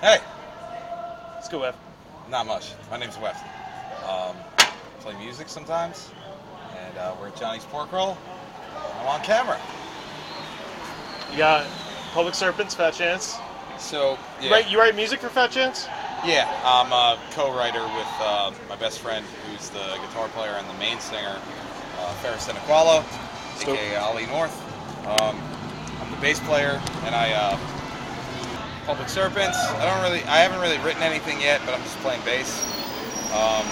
Hey, 0.00 0.18
Let's 1.34 1.48
go, 1.48 1.62
Ev. 1.62 1.74
not 2.28 2.46
much. 2.46 2.72
My 2.90 2.98
name's 2.98 3.18
Wes. 3.18 3.38
Um, 4.08 4.36
play 5.00 5.16
music 5.18 5.48
sometimes, 5.48 6.10
and 6.76 6.98
uh, 6.98 7.14
we're 7.20 7.28
at 7.28 7.36
Johnny's 7.36 7.64
Pork 7.64 7.92
Roll. 7.92 8.16
I'm 9.00 9.06
on 9.06 9.20
camera. 9.22 9.58
You 11.32 11.38
got 11.38 11.66
Public 12.12 12.34
Serpents, 12.34 12.74
Fat 12.74 12.92
Chance. 12.94 13.36
So 13.78 14.18
You 14.40 14.46
yeah, 14.48 14.52
write 14.52 14.70
you 14.70 14.78
write 14.78 14.94
music 14.96 15.20
for 15.20 15.28
Fat 15.28 15.50
Chance? 15.50 15.86
yeah, 16.24 16.48
I'm 16.64 16.90
a 16.92 17.18
co-writer 17.32 17.82
with 17.82 18.08
uh, 18.20 18.52
my 18.68 18.76
best 18.76 18.98
friend, 19.00 19.24
who's 19.50 19.68
the 19.70 19.96
guitar 20.06 20.28
player 20.28 20.52
and 20.52 20.68
the 20.68 20.74
main 20.74 20.98
singer, 20.98 21.40
uh, 22.00 22.12
Ferris 22.14 22.46
Senequalo, 22.48 23.04
aka 23.62 23.96
Ali 23.96 24.26
North. 24.26 24.54
Um, 25.06 25.38
I'm 26.00 26.10
the 26.10 26.16
bass 26.18 26.40
player, 26.40 26.80
and 27.04 27.14
I 27.14 27.32
uh, 27.32 27.56
Public 28.86 29.08
Serpents. 29.08 29.58
I 29.58 29.84
don't 29.84 30.00
really, 30.02 30.22
I 30.24 30.38
haven't 30.38 30.60
really 30.60 30.78
written 30.78 31.02
anything 31.02 31.40
yet, 31.40 31.60
but 31.66 31.74
I'm 31.74 31.82
just 31.82 31.96
playing 31.98 32.22
bass. 32.24 32.62
Um, 33.34 33.66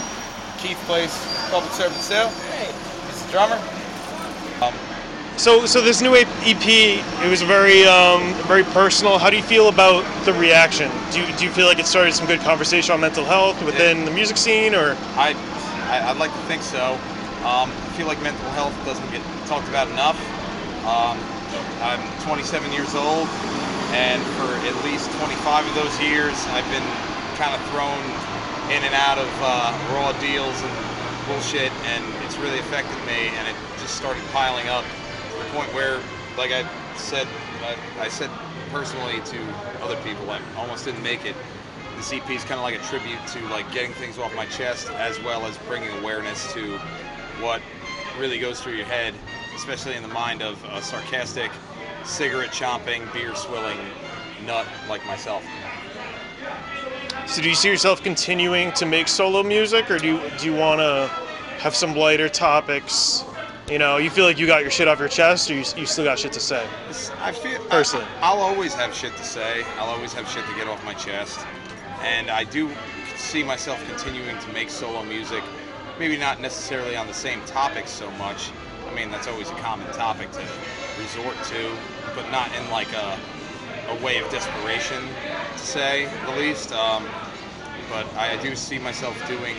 Keith 0.59 0.79
plays 0.87 1.15
Public 1.51 1.73
Serpents 1.73 2.09
too. 2.09 2.27
Hey, 2.51 2.73
He's 3.07 3.25
the 3.25 3.31
drummer. 3.31 3.63
Um, 4.61 4.75
So 5.37 5.67
so 5.67 5.81
this 5.81 6.01
new 6.03 6.15
EP, 6.15 6.67
it 6.67 7.31
was 7.31 7.43
very 7.43 7.85
um, 7.87 8.35
very 8.47 8.65
personal. 8.75 9.19
How 9.19 9.31
do 9.31 9.37
you 9.37 9.43
feel 9.43 9.69
about 9.69 10.03
the 10.25 10.33
reaction? 10.35 10.91
Do 11.13 11.21
you, 11.21 11.27
do 11.37 11.45
you 11.45 11.51
feel 11.51 11.67
like 11.67 11.79
it 11.79 11.87
started 11.87 12.15
some 12.15 12.27
good 12.27 12.41
conversation 12.41 12.93
on 12.95 13.01
mental 13.01 13.25
health 13.25 13.63
within 13.65 14.05
the 14.05 14.11
music 14.13 14.37
scene, 14.37 14.75
or 14.75 14.97
I, 15.15 15.35
I 15.91 16.11
I'd 16.11 16.19
like 16.19 16.33
to 16.33 16.45
think 16.47 16.63
so. 16.63 16.95
Um, 17.43 17.71
I 17.71 17.91
feel 17.97 18.07
like 18.07 18.23
mental 18.23 18.49
health 18.51 18.75
doesn't 18.85 19.11
get 19.11 19.23
talked 19.47 19.69
about 19.69 19.87
enough. 19.91 20.19
Um, 20.87 21.19
I'm 21.83 22.03
27 22.23 22.73
years 22.73 22.95
old, 22.95 23.29
and 23.95 24.21
for 24.35 24.51
at 24.67 24.75
least 24.85 25.11
25 25.23 25.67
of 25.67 25.75
those 25.75 25.95
years, 26.03 26.35
I've 26.51 26.67
been 26.75 26.85
kind 27.39 27.55
of 27.55 27.63
thrown 27.71 28.03
in 28.75 28.83
and 28.83 28.95
out 28.95 29.19
of 29.19 29.31
uh, 29.41 29.71
raw 29.95 30.11
deals 30.19 30.61
and 30.63 30.75
bullshit, 31.31 31.71
and 31.87 32.03
it's 32.27 32.37
really 32.39 32.59
affected 32.59 32.99
me. 33.07 33.31
And 33.39 33.47
it 33.47 33.55
just 33.79 33.95
started 33.95 34.23
piling 34.33 34.69
up 34.69 34.85
to 34.85 35.39
the 35.39 35.49
point 35.55 35.73
where, 35.73 36.03
like 36.37 36.51
I 36.51 36.67
said, 36.97 37.29
I, 37.63 37.77
I 38.05 38.09
said 38.09 38.31
personally 38.71 39.23
to 39.31 39.39
other 39.81 39.97
people, 40.03 40.29
I 40.31 40.41
almost 40.57 40.85
didn't 40.85 41.03
make 41.03 41.25
it 41.25 41.37
this 41.97 42.13
EP 42.13 42.29
is 42.31 42.43
kind 42.45 42.59
of 42.59 42.63
like 42.63 42.75
a 42.75 42.85
tribute 42.85 43.25
to 43.29 43.41
like 43.49 43.71
getting 43.73 43.93
things 43.93 44.19
off 44.19 44.35
my 44.35 44.47
chest 44.47 44.91
as 44.93 45.23
well 45.23 45.47
as 45.47 45.57
bringing 45.59 45.91
awareness 46.01 46.53
to 46.53 46.77
what 47.41 47.63
really 48.19 48.39
goes 48.39 48.61
through 48.61 48.75
your 48.75 48.87
head, 48.87 49.15
especially 49.55 49.95
in 49.95 50.03
the 50.03 50.09
mind 50.09 50.43
of 50.43 50.63
a 50.73 50.83
sarcastic, 50.83 51.51
cigarette 52.05 52.51
chomping, 52.51 53.11
beer 53.13 53.35
swilling 53.35 53.79
nut 54.45 54.67
like 54.89 55.05
myself. 55.07 55.45
so 57.27 57.43
do 57.43 57.49
you 57.49 57.55
see 57.55 57.69
yourself 57.69 58.03
continuing 58.03 58.73
to 58.73 58.87
make 58.87 59.09
solo 59.09 59.43
music, 59.43 59.91
or 59.91 59.99
do 59.99 60.07
you 60.07 60.31
do 60.39 60.47
you 60.47 60.55
want 60.55 60.81
to 60.81 61.09
have 61.59 61.75
some 61.75 61.95
lighter 61.95 62.29
topics? 62.29 63.25
You 63.71 63.79
know, 63.79 63.97
you 63.97 64.11
feel 64.11 64.27
like 64.27 64.39
you 64.39 64.47
got 64.47 64.61
your 64.61 64.71
shit 64.71 64.89
off 64.89 64.99
your 64.99 65.09
chest, 65.09 65.51
or 65.51 65.55
you, 65.55 65.65
you 65.77 65.87
still 65.87 66.05
got 66.05 66.19
shit 66.19 66.33
to 66.33 66.41
say? 66.41 66.67
I 67.21 67.33
feel 67.33 67.59
Personally. 67.71 68.05
I, 68.21 68.35
will 68.35 68.43
always 68.43 68.75
have 68.75 68.95
shit 68.95 69.17
to 69.17 69.25
say. 69.25 69.65
I'll 69.79 69.89
always 69.89 70.13
have 70.13 70.29
shit 70.29 70.45
to 70.45 70.55
get 70.55 70.69
off 70.69 70.85
my 70.85 70.93
chest, 70.95 71.41
and 72.03 72.31
I 72.31 72.45
do 72.45 72.71
see 73.17 73.43
myself 73.43 73.83
continuing 73.89 74.39
to 74.39 74.53
make 74.53 74.69
solo 74.69 75.03
music. 75.03 75.43
Maybe 75.99 76.19
not 76.19 76.41
necessarily 76.41 76.97
on 76.97 77.07
the 77.07 77.15
same 77.15 77.41
topics 77.47 77.91
so 77.91 78.11
much. 78.13 78.51
I 78.87 78.95
mean, 78.95 79.11
that's 79.11 79.29
always 79.29 79.49
a 79.49 79.55
common 79.55 79.91
topic 79.93 80.31
to 80.33 80.45
resort 81.01 81.37
to, 81.45 81.77
but 82.15 82.31
not 82.31 82.55
in 82.55 82.71
like 82.71 82.93
a, 82.93 83.19
a 83.89 84.05
way 84.05 84.19
of 84.19 84.31
desperation, 84.31 85.03
to 85.53 85.59
say 85.59 86.09
the 86.27 86.37
least. 86.37 86.73
Um, 86.73 87.07
but 87.91 88.07
I 88.15 88.41
do 88.43 88.57
see 88.57 88.79
myself 88.79 89.15
doing 89.29 89.57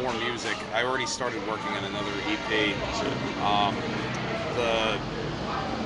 more 0.00 0.12
music. 0.14 0.56
I 0.72 0.84
already 0.84 1.06
started 1.06 1.40
working 1.48 1.72
on 1.72 1.84
another 1.84 2.12
EP. 2.26 2.76
Um, 3.42 3.74
the 4.56 4.98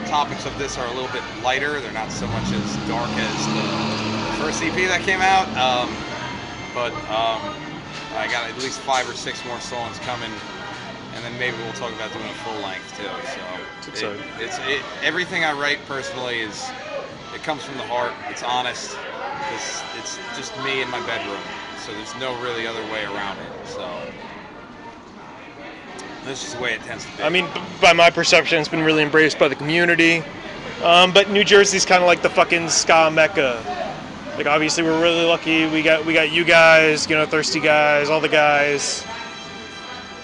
topics 0.06 0.46
of 0.46 0.56
this 0.58 0.76
are 0.78 0.86
a 0.86 0.92
little 0.92 1.10
bit 1.10 1.22
lighter. 1.42 1.80
They're 1.80 1.92
not 1.92 2.12
so 2.12 2.26
much 2.26 2.52
as 2.52 2.76
dark 2.88 3.08
as 3.08 3.46
the 3.54 4.44
first 4.44 4.62
EP 4.62 4.76
that 4.88 5.00
came 5.02 5.20
out. 5.20 5.48
Um, 5.56 5.88
but 6.74 6.92
um, 7.08 7.40
I 8.18 8.28
got 8.30 8.50
at 8.50 8.56
least 8.58 8.80
five 8.80 9.08
or 9.08 9.14
six 9.14 9.44
more 9.46 9.60
songs 9.60 9.98
coming, 10.00 10.30
and 11.34 11.40
maybe 11.40 11.56
we'll 11.64 11.72
talk 11.72 11.92
about 11.94 12.12
doing 12.12 12.24
a 12.26 12.38
full 12.46 12.54
length 12.62 12.96
too. 12.96 13.10
So 13.34 13.90
It's 13.90 14.02
it, 14.02 14.20
it's 14.38 14.58
it, 14.68 14.82
everything 15.02 15.44
I 15.44 15.52
write 15.52 15.78
personally 15.86 16.38
is 16.40 16.70
it 17.34 17.42
comes 17.42 17.64
from 17.64 17.76
the 17.76 17.82
heart. 17.82 18.12
It's 18.30 18.44
honest. 18.44 18.96
It's, 19.52 19.82
it's 19.98 20.18
just 20.36 20.56
me 20.62 20.80
in 20.80 20.88
my 20.90 21.04
bedroom. 21.06 21.40
So 21.80 21.92
there's 21.92 22.14
no 22.20 22.40
really 22.40 22.66
other 22.66 22.82
way 22.92 23.04
around 23.04 23.38
it. 23.38 23.66
So 23.66 23.90
this 26.24 26.46
is 26.46 26.54
the 26.54 26.60
way 26.60 26.74
it 26.74 26.80
tends 26.82 27.04
to 27.04 27.16
be. 27.16 27.22
I 27.24 27.28
mean, 27.28 27.46
by 27.80 27.92
my 27.92 28.10
perception, 28.10 28.60
it's 28.60 28.68
been 28.68 28.84
really 28.84 29.02
embraced 29.02 29.38
by 29.38 29.48
the 29.48 29.56
community. 29.56 30.22
Um, 30.82 31.12
but 31.12 31.30
New 31.30 31.44
Jersey's 31.44 31.84
kind 31.84 32.02
of 32.02 32.06
like 32.06 32.22
the 32.22 32.30
fucking 32.30 32.68
ska 32.68 33.10
mecca. 33.12 33.62
Like, 34.36 34.46
obviously, 34.46 34.82
we're 34.84 35.00
really 35.00 35.24
lucky. 35.24 35.66
We 35.66 35.82
got 35.82 36.04
we 36.04 36.14
got 36.14 36.30
you 36.32 36.44
guys, 36.44 37.08
you 37.08 37.16
know, 37.16 37.26
thirsty 37.26 37.60
guys, 37.60 38.08
all 38.08 38.20
the 38.20 38.28
guys. 38.28 39.04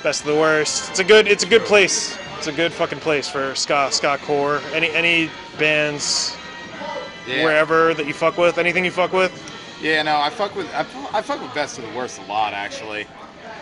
Best 0.02 0.22
of 0.22 0.28
the 0.28 0.34
worst. 0.34 0.90
It's 0.90 0.98
a 0.98 1.04
good 1.04 1.28
it's 1.28 1.44
a 1.44 1.46
good 1.46 1.62
place. 1.62 2.16
It's 2.38 2.46
a 2.46 2.52
good 2.52 2.72
fucking 2.72 3.00
place 3.00 3.28
for 3.28 3.54
ska 3.54 3.88
ska 3.92 4.18
core. 4.18 4.60
Any 4.72 4.90
any 4.90 5.30
bands 5.58 6.36
yeah. 7.26 7.44
wherever 7.44 7.92
that 7.94 8.06
you 8.06 8.14
fuck 8.14 8.38
with, 8.38 8.56
anything 8.58 8.84
you 8.84 8.90
fuck 8.90 9.12
with. 9.12 9.30
Yeah, 9.82 10.02
no, 10.02 10.18
I 10.18 10.30
fuck 10.30 10.54
with 10.56 10.66
I, 10.74 10.80
I 11.12 11.20
fuck 11.22 11.40
with 11.42 11.52
Best 11.54 11.78
of 11.78 11.84
the 11.84 11.94
Worst 11.96 12.18
a 12.18 12.24
lot 12.24 12.54
actually. 12.54 13.06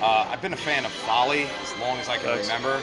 Uh, 0.01 0.29
I've 0.31 0.41
been 0.41 0.53
a 0.53 0.57
fan 0.57 0.85
of 0.85 0.93
Folly 0.93 1.43
as 1.63 1.81
long 1.81 1.99
as 1.99 2.09
I 2.09 2.19
can 2.19 2.27
Nice. 2.27 2.47
remember. 2.47 2.81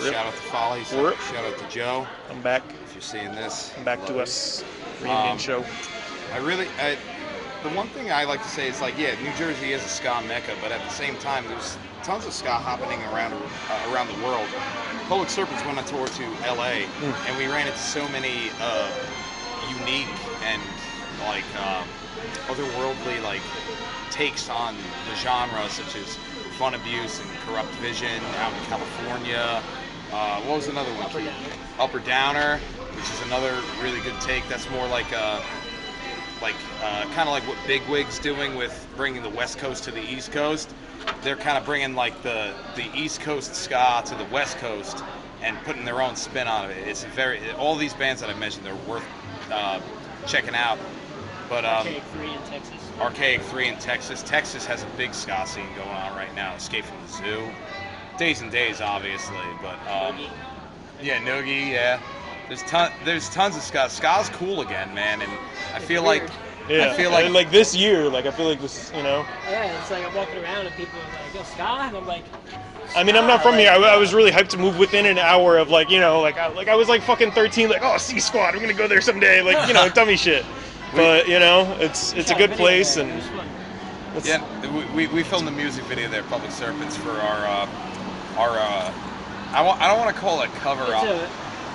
Rip. 0.00 0.12
Shout 0.14 0.26
out 0.26 0.32
to 0.34 0.40
Folly. 0.40 0.84
Shout 0.84 1.44
out 1.44 1.58
to 1.58 1.68
Joe 1.68 2.06
I'm 2.30 2.40
back. 2.40 2.62
if 2.84 2.94
you're 2.94 3.02
seeing 3.02 3.30
this. 3.32 3.72
I'm 3.76 3.84
back 3.84 4.04
to 4.06 4.20
us 4.20 4.64
reunion 5.02 5.32
Um, 5.32 5.38
show. 5.38 5.64
I 6.32 6.38
really, 6.38 6.66
I, 6.80 6.96
the 7.64 7.70
one 7.70 7.88
thing 7.88 8.12
I 8.12 8.24
like 8.24 8.42
to 8.42 8.48
say 8.48 8.68
is 8.68 8.82
like, 8.82 8.98
yeah, 8.98 9.18
New 9.22 9.32
Jersey 9.38 9.72
is 9.72 9.82
a 9.82 9.88
ska 9.88 10.22
mecca, 10.28 10.52
but 10.60 10.70
at 10.70 10.82
the 10.82 10.90
same 10.90 11.16
time, 11.16 11.48
there's 11.48 11.78
tons 12.02 12.26
of 12.26 12.34
ska 12.34 12.60
happening 12.60 13.00
around 13.08 13.32
uh, 13.32 13.90
around 13.90 14.08
the 14.08 14.22
world. 14.22 14.46
Public 15.08 15.30
Serpents 15.30 15.64
went 15.64 15.78
on 15.78 15.84
tour 15.86 16.06
to 16.06 16.24
L.A. 16.44 16.84
Hmm. 17.00 17.26
and 17.26 17.38
we 17.38 17.46
ran 17.46 17.66
into 17.66 17.78
so 17.78 18.06
many 18.08 18.52
uh, 18.60 18.92
unique 19.80 20.12
and 20.44 20.60
like 21.24 21.48
um, 21.56 21.88
otherworldly 22.52 23.22
like 23.24 23.40
takes 24.10 24.50
on 24.50 24.76
the 25.08 25.16
genre, 25.16 25.66
such 25.70 25.96
as 25.96 26.16
Fun 26.60 26.74
Abuse 26.74 27.18
and 27.18 27.30
Corrupt 27.48 27.72
Vision 27.80 28.20
out 28.44 28.52
in 28.52 28.60
California. 28.68 29.62
Uh, 30.12 30.40
what 30.42 30.56
was 30.56 30.68
another 30.68 30.92
one? 31.00 31.04
Upper? 31.04 31.20
Downer. 31.24 31.32
Upper 31.78 31.98
Downer, 32.00 32.58
which 32.92 33.08
is 33.08 33.22
another 33.24 33.56
really 33.80 34.00
good 34.02 34.20
take. 34.20 34.46
That's 34.48 34.68
more 34.68 34.86
like 34.88 35.10
uh, 35.16 35.40
like 36.44 36.54
uh, 36.82 37.04
kind 37.14 37.26
of 37.26 37.28
like 37.28 37.42
what 37.48 37.56
Bigwig's 37.66 38.18
doing 38.18 38.54
with 38.54 38.86
bringing 38.98 39.22
the 39.22 39.30
West 39.30 39.56
Coast 39.56 39.82
to 39.84 39.90
the 39.90 40.02
East 40.02 40.30
Coast. 40.30 40.74
They're 41.22 41.36
kind 41.36 41.56
of 41.56 41.64
bringing 41.64 41.94
like 41.94 42.22
the 42.22 42.52
the 42.76 42.84
East 42.94 43.22
Coast 43.22 43.54
ska 43.54 44.02
to 44.04 44.14
the 44.14 44.26
West 44.26 44.58
Coast 44.58 45.02
and 45.40 45.56
putting 45.64 45.86
their 45.86 46.02
own 46.02 46.16
spin 46.16 46.46
on 46.46 46.70
it. 46.70 46.76
It's 46.86 47.04
very 47.04 47.40
all 47.52 47.76
these 47.76 47.94
bands 47.94 48.20
that 48.20 48.28
I 48.28 48.34
mentioned 48.34 48.66
they're 48.66 48.74
worth 48.86 49.06
uh, 49.50 49.80
checking 50.26 50.54
out. 50.54 50.78
But 51.48 51.64
um, 51.64 51.86
Archaic 51.86 52.02
3 52.12 52.30
in 52.30 52.42
Texas. 52.42 52.90
Archaic 53.00 53.40
3 53.42 53.68
in 53.68 53.78
Texas. 53.78 54.22
Texas 54.22 54.66
has 54.66 54.82
a 54.82 54.86
big 54.98 55.14
ska 55.14 55.46
scene 55.46 55.66
going 55.76 55.88
on 55.88 56.14
right 56.14 56.34
now. 56.34 56.54
Escape 56.56 56.84
from 56.84 56.98
the 57.06 57.12
Zoo. 57.12 57.42
Days 58.18 58.42
and 58.42 58.50
Days, 58.50 58.82
obviously, 58.82 59.36
but 59.62 59.78
um, 59.90 60.18
yeah, 61.02 61.18
Noogie, 61.20 61.72
yeah. 61.72 62.00
There's 62.48 62.62
ton, 62.64 62.92
there's 63.04 63.28
tons 63.30 63.56
of 63.56 63.62
ska. 63.62 63.88
Ska's 63.88 64.28
cool 64.30 64.60
again, 64.60 64.94
man, 64.94 65.22
and 65.22 65.30
I 65.72 65.76
It's 65.76 65.84
feel 65.86 66.04
weird. 66.04 66.22
like 66.24 66.30
Yeah, 66.68 66.90
I 66.92 66.94
feel 66.94 67.10
like- 67.10 67.30
like 67.32 67.50
this 67.50 67.74
year, 67.74 68.08
like 68.08 68.26
I 68.26 68.30
feel 68.30 68.46
like 68.48 68.60
this, 68.60 68.90
you 68.96 69.02
know. 69.02 69.24
Yeah, 69.50 69.78
it's 69.80 69.90
like 69.90 70.04
I'm 70.06 70.14
walking 70.14 70.42
around 70.42 70.66
and 70.66 70.74
people 70.76 70.98
are 70.98 71.12
like, 71.24 71.34
yo, 71.34 71.42
Ska? 71.42 71.62
And 71.62 71.96
I'm 71.96 72.06
like, 72.06 72.24
I 72.96 73.02
mean, 73.04 73.16
I'm 73.16 73.26
not 73.26 73.42
from 73.42 73.54
here. 73.56 73.70
I, 73.70 73.76
I 73.76 73.96
was 73.96 74.14
really 74.14 74.30
hyped 74.30 74.48
to 74.50 74.58
move 74.58 74.78
within 74.78 75.04
an 75.06 75.18
hour 75.18 75.58
of 75.58 75.68
like, 75.70 75.90
you 75.90 76.00
know, 76.00 76.20
like 76.20 76.38
I, 76.38 76.48
like 76.48 76.68
I 76.68 76.74
was 76.74 76.88
like 76.88 77.02
fucking 77.02 77.32
13, 77.32 77.68
like 77.68 77.82
oh 77.82 77.96
C 77.98 78.18
Squad, 78.20 78.54
I'm 78.54 78.60
gonna 78.60 78.72
go 78.72 78.86
there 78.88 79.00
someday, 79.00 79.40
like 79.42 79.66
you 79.68 79.74
know, 79.74 79.88
dummy 79.94 80.16
shit. 80.16 80.44
But 80.94 81.26
you 81.28 81.38
know, 81.38 81.76
it's 81.80 82.12
it's 82.14 82.30
a 82.30 82.34
good 82.34 82.52
place 82.52 82.96
and 82.98 83.10
It 83.10 83.14
was 83.16 83.26
fun. 83.26 83.48
it's, 84.16 84.28
yeah, 84.28 84.70
we, 84.94 85.06
we, 85.06 85.12
we 85.12 85.22
filmed 85.22 85.46
the 85.46 85.50
music 85.52 85.84
video 85.84 86.08
there, 86.08 86.22
Public 86.24 86.50
Serpents, 86.52 86.96
for 86.96 87.10
our 87.10 87.46
uh, 87.46 88.38
our 88.38 88.50
uh, 88.50 88.92
I, 89.52 89.60
wa- 89.62 89.76
I 89.80 89.88
don't 89.88 89.98
want 89.98 90.14
to 90.14 90.20
call 90.20 90.40
it 90.42 90.50
cover 90.54 90.82
It's 90.84 90.90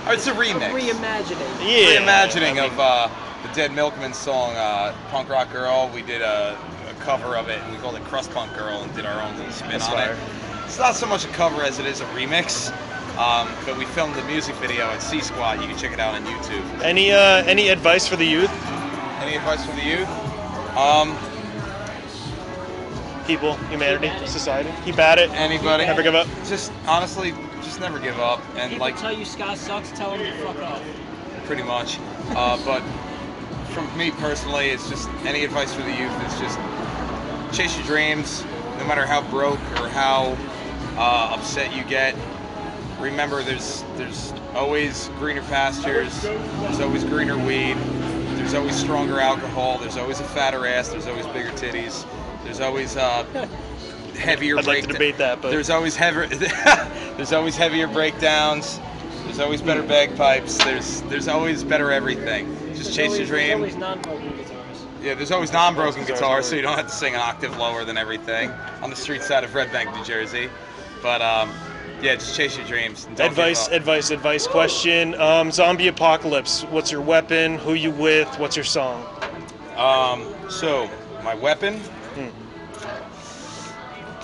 up. 0.01 0.07
a, 0.07 0.09
Oh, 0.09 0.13
it's 0.13 0.27
a 0.27 0.31
remix. 0.33 0.71
reimagining. 0.71 1.59
yeah, 1.61 1.99
reimagining 1.99 2.51
I 2.51 2.53
mean, 2.53 2.71
of 2.71 2.79
uh, 2.79 3.09
the 3.47 3.53
Dead 3.53 3.71
Milkmen 3.73 4.13
song 4.13 4.55
uh, 4.55 4.93
"Punk 5.09 5.29
Rock 5.29 5.51
Girl." 5.51 5.89
We 5.93 6.01
did 6.01 6.21
a, 6.21 6.57
a 6.89 6.93
cover 7.01 7.35
of 7.37 7.49
it, 7.49 7.59
and 7.61 7.71
we 7.71 7.77
called 7.79 7.95
it 7.95 8.03
"Crust 8.05 8.31
Punk 8.31 8.53
Girl," 8.55 8.81
and 8.81 8.93
did 8.95 9.05
our 9.05 9.21
own 9.21 9.35
little 9.37 9.51
spin 9.51 9.73
on 9.75 9.79
fire. 9.81 10.13
it. 10.13 10.19
It's 10.65 10.77
not 10.79 10.95
so 10.95 11.07
much 11.07 11.25
a 11.25 11.29
cover 11.29 11.61
as 11.63 11.79
it 11.79 11.85
is 11.85 12.01
a 12.01 12.05
remix. 12.07 12.71
Um, 13.17 13.49
but 13.65 13.77
we 13.77 13.83
filmed 13.85 14.15
the 14.15 14.23
music 14.23 14.55
video 14.55 14.85
at 14.85 15.01
C 15.01 15.19
Squad. 15.19 15.59
You 15.59 15.67
can 15.67 15.77
check 15.77 15.91
it 15.91 15.99
out 15.99 16.15
on 16.15 16.23
YouTube. 16.25 16.63
Any 16.83 17.11
uh, 17.11 17.43
any 17.45 17.67
advice 17.69 18.07
for 18.07 18.15
the 18.15 18.25
youth? 18.25 18.51
Any 19.21 19.35
advice 19.35 19.65
for 19.65 19.75
the 19.75 19.83
youth? 19.83 20.07
Um, 20.77 21.17
People, 23.27 23.53
humanity, 23.69 24.09
society. 24.25 24.71
Keep 24.85 24.97
at 24.97 25.19
it. 25.19 25.29
anybody? 25.31 25.85
Never 25.85 26.01
give 26.01 26.15
up. 26.15 26.25
Just 26.47 26.71
honestly, 26.87 27.31
just 27.79 27.91
never 27.91 28.03
give 28.03 28.19
up, 28.19 28.41
and 28.57 28.71
People 28.71 28.85
like 28.85 28.97
tell 28.97 29.11
you 29.13 29.25
ska 29.25 29.55
sucks, 29.55 29.89
tell 29.91 30.11
them 30.11 30.19
to 30.19 30.31
fuck 30.43 30.57
off. 30.61 30.83
pretty 31.45 31.63
much. 31.63 31.97
Uh, 32.35 32.57
but 32.65 32.81
from 33.73 33.85
me 33.97 34.11
personally, 34.11 34.69
it's 34.69 34.89
just 34.89 35.09
any 35.25 35.43
advice 35.45 35.73
for 35.73 35.81
the 35.83 35.95
youth 35.95 36.25
is 36.25 36.39
just 36.39 36.59
chase 37.57 37.75
your 37.77 37.85
dreams, 37.85 38.43
no 38.77 38.85
matter 38.85 39.05
how 39.05 39.21
broke 39.29 39.59
or 39.79 39.87
how 39.89 40.35
uh, 40.97 41.35
upset 41.37 41.75
you 41.75 41.83
get. 41.85 42.15
Remember, 42.99 43.43
there's 43.43 43.83
there's 43.95 44.33
always 44.53 45.09
greener 45.19 45.41
pastures. 45.43 46.21
There's 46.21 46.81
always 46.81 47.03
greener 47.05 47.37
weed. 47.37 47.75
There's 48.37 48.53
always 48.53 48.75
stronger 48.75 49.19
alcohol. 49.21 49.77
There's 49.77 49.97
always 49.97 50.19
a 50.19 50.25
fatter 50.25 50.65
ass. 50.65 50.89
There's 50.89 51.07
always 51.07 51.25
bigger 51.27 51.51
titties. 51.51 52.05
There's 52.43 52.59
always 52.59 52.97
uh, 52.97 53.23
heavier. 54.19 54.57
I'd 54.57 54.67
like 54.67 54.83
to 54.83 54.93
debate 54.93 55.17
that, 55.17 55.41
but 55.41 55.49
there's 55.51 55.69
always 55.69 55.95
heavier. 55.95 56.27
there's 57.17 57.33
always 57.33 57.55
heavier 57.55 57.87
breakdowns. 57.87 58.79
There's 59.23 59.39
always 59.39 59.61
better 59.61 59.83
bagpipes. 59.83 60.57
There's 60.57 61.01
there's 61.03 61.27
always 61.27 61.63
better 61.63 61.91
everything. 61.91 62.47
Just 62.73 62.83
There's 62.83 62.95
chase 62.95 63.05
always, 63.11 63.19
your 63.19 63.27
dream. 63.27 63.61
There's 63.61 63.73
always 63.73 63.77
non-broken 63.77 64.37
guitars. 64.37 64.85
Yeah, 65.01 65.13
there's 65.15 65.31
always 65.31 65.53
non-broken 65.53 66.01
Guitars 66.01 66.19
guitars, 66.19 66.45
so 66.49 66.55
you 66.55 66.61
don't 66.61 66.75
have 66.75 66.87
to 66.87 66.93
sing 66.93 67.13
an 67.13 67.21
octave 67.21 67.57
lower 67.57 67.85
than 67.85 67.97
everything 67.97 68.49
on 68.81 68.89
the 68.89 68.95
street 68.97 69.21
side 69.21 69.43
of 69.45 69.55
Red 69.55 69.71
Bank, 69.71 69.95
New 69.95 70.03
Jersey. 70.03 70.49
But 71.01 71.21
um, 71.21 71.53
yeah, 72.01 72.15
just 72.15 72.35
chase 72.35 72.57
your 72.57 72.65
dreams. 72.67 73.05
and 73.05 73.15
don't 73.15 73.29
give 73.29 73.37
advice, 73.37 73.67
advice, 73.69 74.09
advice. 74.11 74.47
Question: 74.47 75.15
um, 75.15 75.51
Zombie 75.51 75.87
apocalypse. 75.87 76.63
What's 76.63 76.91
your 76.91 77.01
weapon? 77.01 77.57
Who 77.59 77.75
you 77.75 77.91
with? 77.91 78.27
What's 78.39 78.55
your 78.57 78.65
song? 78.65 79.05
Um, 79.77 80.33
so 80.49 80.89
my 81.23 81.35
weapon, 81.35 81.77
Hmm. 82.15 82.27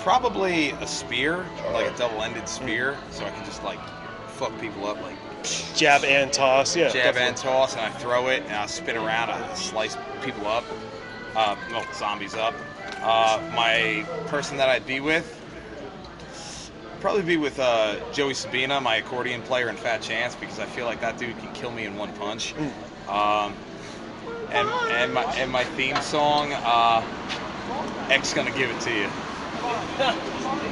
Probably 0.06 0.70
a 0.70 0.86
spear, 0.86 1.44
like 1.72 1.92
a 1.92 1.98
double-ended 1.98 2.48
spear, 2.48 2.96
so 3.10 3.24
I 3.24 3.30
can 3.30 3.44
just 3.44 3.64
like 3.64 3.80
fuck 4.28 4.56
people 4.60 4.86
up, 4.86 5.02
like 5.02 5.16
Jab 5.74 6.04
and 6.04 6.32
toss. 6.32 6.76
Yeah. 6.76 6.84
jab 6.84 7.14
definitely. 7.14 7.28
and 7.30 7.36
toss, 7.36 7.72
and 7.72 7.80
I 7.80 7.90
throw 7.90 8.28
it, 8.28 8.44
and 8.44 8.52
I 8.52 8.66
spin 8.66 8.96
around, 8.96 9.30
I 9.30 9.54
slice 9.54 9.96
people 10.22 10.46
up, 10.46 10.62
uh, 11.34 11.56
well, 11.72 11.84
zombies 11.92 12.36
up. 12.36 12.54
Uh, 13.02 13.42
my 13.52 14.06
person 14.28 14.56
that 14.58 14.68
I'd 14.68 14.86
be 14.86 15.00
with, 15.00 15.26
probably 17.00 17.22
be 17.22 17.36
with 17.36 17.58
uh, 17.58 17.96
Joey 18.12 18.34
Sabina, 18.34 18.80
my 18.80 18.98
accordion 18.98 19.42
player 19.42 19.70
in 19.70 19.74
Fat 19.74 20.02
Chance, 20.02 20.36
because 20.36 20.60
I 20.60 20.66
feel 20.66 20.86
like 20.86 21.00
that 21.00 21.18
dude 21.18 21.36
can 21.40 21.52
kill 21.52 21.72
me 21.72 21.84
in 21.84 21.96
one 21.96 22.12
punch. 22.12 22.54
Um, 23.08 23.54
and 24.52 24.68
and 24.68 25.12
my 25.12 25.24
and 25.34 25.50
my 25.50 25.64
theme 25.64 26.00
song, 26.00 26.52
uh, 26.52 27.02
X 28.08 28.32
gonna 28.34 28.52
give 28.52 28.70
it 28.70 28.80
to 28.82 28.94
you. 28.94 29.08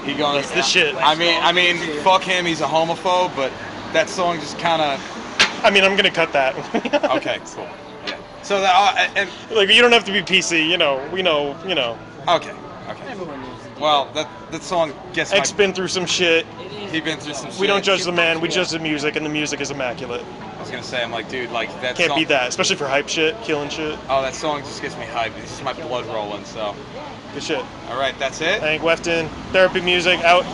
He 0.05 0.15
gonna 0.15 0.41
That's 0.41 0.51
the 0.51 0.63
shit. 0.63 0.95
I 0.97 1.15
mean, 1.15 1.39
I 1.43 1.53
mean, 1.53 1.77
fuck 2.03 2.23
him. 2.23 2.45
He's 2.45 2.61
a 2.61 2.67
homophobe, 2.67 3.35
but 3.35 3.51
that 3.93 4.09
song 4.09 4.39
just 4.39 4.59
kind 4.59 4.83
of 4.83 5.01
I 5.65 5.71
mean, 5.71 5.83
I'm 5.83 5.97
gonna 5.97 6.11
cut 6.11 6.33
that. 6.35 6.55
okay, 7.17 7.41
cool. 7.47 7.67
Yeah. 8.07 8.21
So 8.43 8.61
that 8.61 8.75
uh, 8.77 9.19
and 9.19 9.31
like 9.51 9.71
you 9.71 9.81
don't 9.81 9.93
have 9.93 10.05
to 10.05 10.13
be 10.13 10.21
PC. 10.21 10.69
You 10.69 10.77
know, 10.77 11.09
we 11.11 11.23
know. 11.23 11.57
You 11.67 11.75
know, 11.75 11.99
okay, 12.29 12.53
okay. 12.89 13.07
Everyone 13.09 13.41
knows. 13.41 13.63
the 13.63 13.81
Well, 13.81 14.13
that 14.13 14.29
that 14.51 14.63
song 14.63 14.93
gets 15.15 15.33
my. 15.33 15.39
X 15.39 15.53
been 15.53 15.73
through 15.73 15.89
some 15.89 16.05
shit. 16.05 16.45
He 16.59 17.01
been 17.01 17.19
through 17.19 17.33
some. 17.33 17.51
Shit. 17.51 17.59
We 17.59 17.67
don't 17.67 17.83
judge 17.83 18.05
the 18.05 18.13
man. 18.13 18.43
We 18.43 18.49
judge 18.49 18.71
the 18.71 18.79
music, 18.79 19.17
and 19.17 19.25
the 19.25 19.31
music 19.31 19.63
is 19.63 19.71
immaculate. 19.71 20.23
I 20.23 20.61
was 20.61 20.71
gonna 20.71 20.83
say, 20.83 21.03
I'm 21.03 21.11
like, 21.11 21.31
dude, 21.31 21.51
like 21.51 21.71
that. 21.81 21.97
Can't 21.97 22.11
song, 22.11 22.19
beat 22.19 22.29
that, 22.29 22.49
especially 22.49 22.77
for 22.77 22.87
hype 22.87 23.09
shit, 23.09 23.41
killing 23.43 23.71
shit. 23.71 23.99
Oh, 24.11 24.21
that 24.21 24.35
song 24.35 24.61
just 24.61 24.83
gets 24.83 24.97
me 24.99 25.05
hyped. 25.05 25.39
It's 25.39 25.51
just 25.51 25.65
my 25.65 25.73
blood 25.73 26.05
rolling. 26.07 26.45
So, 26.45 26.77
Good 27.35 27.43
shit. 27.43 27.65
all 27.91 27.99
right, 27.99 28.17
that's 28.19 28.41
it. 28.41 28.61
Hank 28.63 28.83
Wefton, 28.83 29.29
therapy 29.53 29.81
music 29.81 30.21
out. 30.21 30.45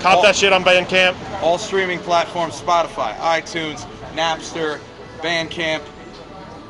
Cop 0.00 0.18
Oh. 0.18 0.22
that 0.22 0.34
shit 0.34 0.52
on 0.52 0.64
Bandcamp. 0.64 1.14
All 1.42 1.58
streaming 1.58 1.98
platforms: 2.00 2.58
Spotify, 2.60 3.14
iTunes, 3.18 3.84
Napster, 4.14 4.78
Bandcamp, 5.20 5.80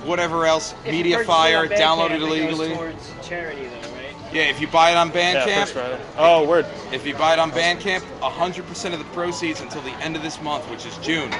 whatever 0.04 0.46
else, 0.46 0.74
If 0.84 0.94
you 0.94 1.14
purchase 1.14 1.28
MediaFire. 1.28 1.68
Bandcamp, 1.68 1.78
Download 1.78 2.06
it 2.10 2.12
it 2.14 2.22
illegally. 2.22 2.74
towards 2.74 3.12
charity, 3.22 3.62
though, 3.66 3.88
right? 3.90 4.32
Yeah, 4.32 4.42
if 4.42 4.60
you 4.60 4.66
buy 4.66 4.90
it 4.90 4.96
on 4.96 5.12
Yeah, 5.14 5.44
Bandcamp, 5.46 5.60
first 5.60 5.72
Friday. 5.74 5.98
Oh, 6.18 6.44
word. 6.44 6.66
If 6.92 7.06
you 7.06 7.14
buy 7.14 7.32
it 7.34 7.38
on 7.38 7.52
Bandcamp, 7.52 8.02
100% 8.20 8.92
of 8.92 8.98
the 8.98 9.04
proceeds 9.06 9.60
until 9.60 9.82
the 9.82 9.92
end 10.02 10.16
of 10.16 10.22
this 10.22 10.40
month, 10.42 10.68
which 10.68 10.84
is 10.86 10.96
June, 10.98 11.32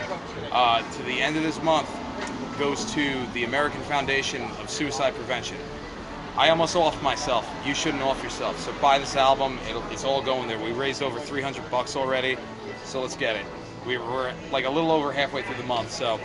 uh, 0.53 0.83
to 0.93 1.03
the 1.03 1.21
end 1.21 1.37
of 1.37 1.43
this 1.43 1.61
month, 1.63 1.89
goes 2.59 2.85
to 2.93 3.15
the 3.35 3.43
American 3.45 3.81
Foundation 3.83 4.43
of 4.63 4.71
Suicide 4.71 5.15
Prevention. 5.17 5.57
I 6.41 6.49
almost 6.49 6.75
off 6.75 7.03
myself. 7.03 7.47
You 7.67 7.75
shouldn't 7.75 8.03
off 8.03 8.23
yourself. 8.23 8.59
So 8.59 8.73
buy 8.81 8.99
this 8.99 9.15
album. 9.15 9.59
It'll, 9.69 9.87
it's 9.91 10.05
all 10.05 10.23
going 10.23 10.49
there. 10.49 10.59
We 10.59 10.73
raised 10.73 11.03
over 11.03 11.21
300 11.21 11.71
bucks 11.71 11.97
already, 11.97 12.39
so 12.83 13.03
let's 13.03 13.15
get 13.15 13.37
it. 13.37 13.45
We, 13.87 13.99
we're 13.99 14.33
like 14.51 14.65
a 14.65 14.71
little 14.71 14.91
over 14.91 15.13
halfway 15.13 15.43
through 15.43 15.57
the 15.57 15.65
month, 15.65 15.91
so 15.93 16.19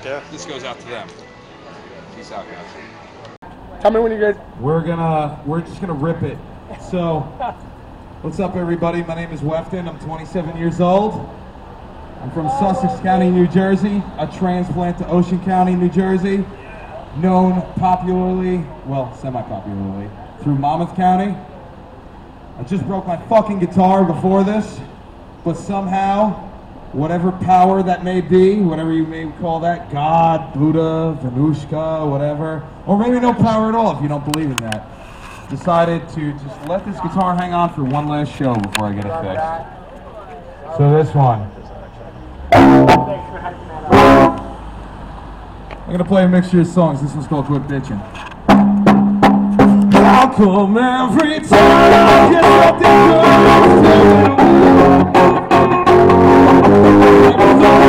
Okay. 0.00 0.20
this 0.30 0.44
goes 0.44 0.64
out 0.64 0.78
to 0.80 0.86
them. 0.86 1.08
Peace 2.14 2.30
out, 2.30 2.44
guys. 2.50 3.80
Tell 3.80 3.90
me 3.90 4.00
when 4.00 4.12
you 4.12 4.20
guys. 4.20 4.36
We're 4.60 4.82
gonna, 4.82 5.40
we're 5.46 5.62
just 5.62 5.80
gonna 5.80 5.94
rip 5.94 6.22
it. 6.22 6.36
So, 6.90 7.20
what's 8.20 8.38
up, 8.38 8.54
everybody? 8.54 9.02
My 9.02 9.14
name 9.14 9.32
is 9.32 9.40
Wefton. 9.40 9.88
I'm 9.88 9.98
27 10.00 10.58
years 10.58 10.78
old. 10.82 11.14
I'm 12.20 12.30
from 12.32 12.50
Sussex 12.50 13.00
County, 13.00 13.30
New 13.30 13.48
Jersey, 13.48 14.02
a 14.18 14.26
transplant 14.26 14.98
to 14.98 15.08
Ocean 15.08 15.42
County, 15.42 15.74
New 15.74 15.88
Jersey, 15.88 16.44
known 17.16 17.62
popularly, 17.76 18.64
well, 18.86 19.16
semi-popularly, 19.16 20.08
through 20.42 20.56
Monmouth 20.56 20.94
County. 20.96 21.36
I 22.58 22.62
just 22.64 22.86
broke 22.86 23.06
my 23.06 23.16
fucking 23.28 23.58
guitar 23.58 24.04
before 24.04 24.44
this, 24.44 24.80
but 25.44 25.56
somehow, 25.56 26.30
whatever 26.92 27.32
power 27.32 27.82
that 27.82 28.04
may 28.04 28.20
be, 28.20 28.56
whatever 28.56 28.92
you 28.92 29.06
may 29.06 29.30
call 29.40 29.60
that, 29.60 29.90
God, 29.90 30.52
Buddha, 30.54 31.18
Venushka, 31.22 32.08
whatever, 32.08 32.66
or 32.86 32.98
maybe 32.98 33.18
no 33.20 33.32
power 33.32 33.68
at 33.68 33.74
all 33.74 33.96
if 33.96 34.02
you 34.02 34.08
don't 34.08 34.30
believe 34.32 34.50
in 34.50 34.56
that, 34.58 34.86
decided 35.50 36.06
to 36.10 36.32
just 36.32 36.68
let 36.68 36.84
this 36.84 36.96
guitar 36.96 37.34
hang 37.36 37.52
on 37.52 37.72
for 37.74 37.84
one 37.84 38.08
last 38.08 38.34
show 38.34 38.54
before 38.54 38.86
I 38.86 38.92
get 38.94 39.04
it 39.04 39.20
fixed. 39.22 40.78
So 40.78 40.90
this 40.96 41.14
one. 41.14 41.61
I'm 45.92 45.98
gonna 45.98 46.08
play 46.08 46.24
a 46.24 46.28
mixture 46.28 46.62
of 46.62 46.66
songs. 46.68 47.02
This 47.02 47.12
one's 47.12 47.26
called 47.26 47.44
Quit 47.44 47.68
Bitchin'. 47.68 48.00
How 49.92 50.32
come 50.32 50.78
every 50.78 51.40
time 51.40 51.50
I 51.52 52.30
get 52.32 52.44
something 57.60 57.81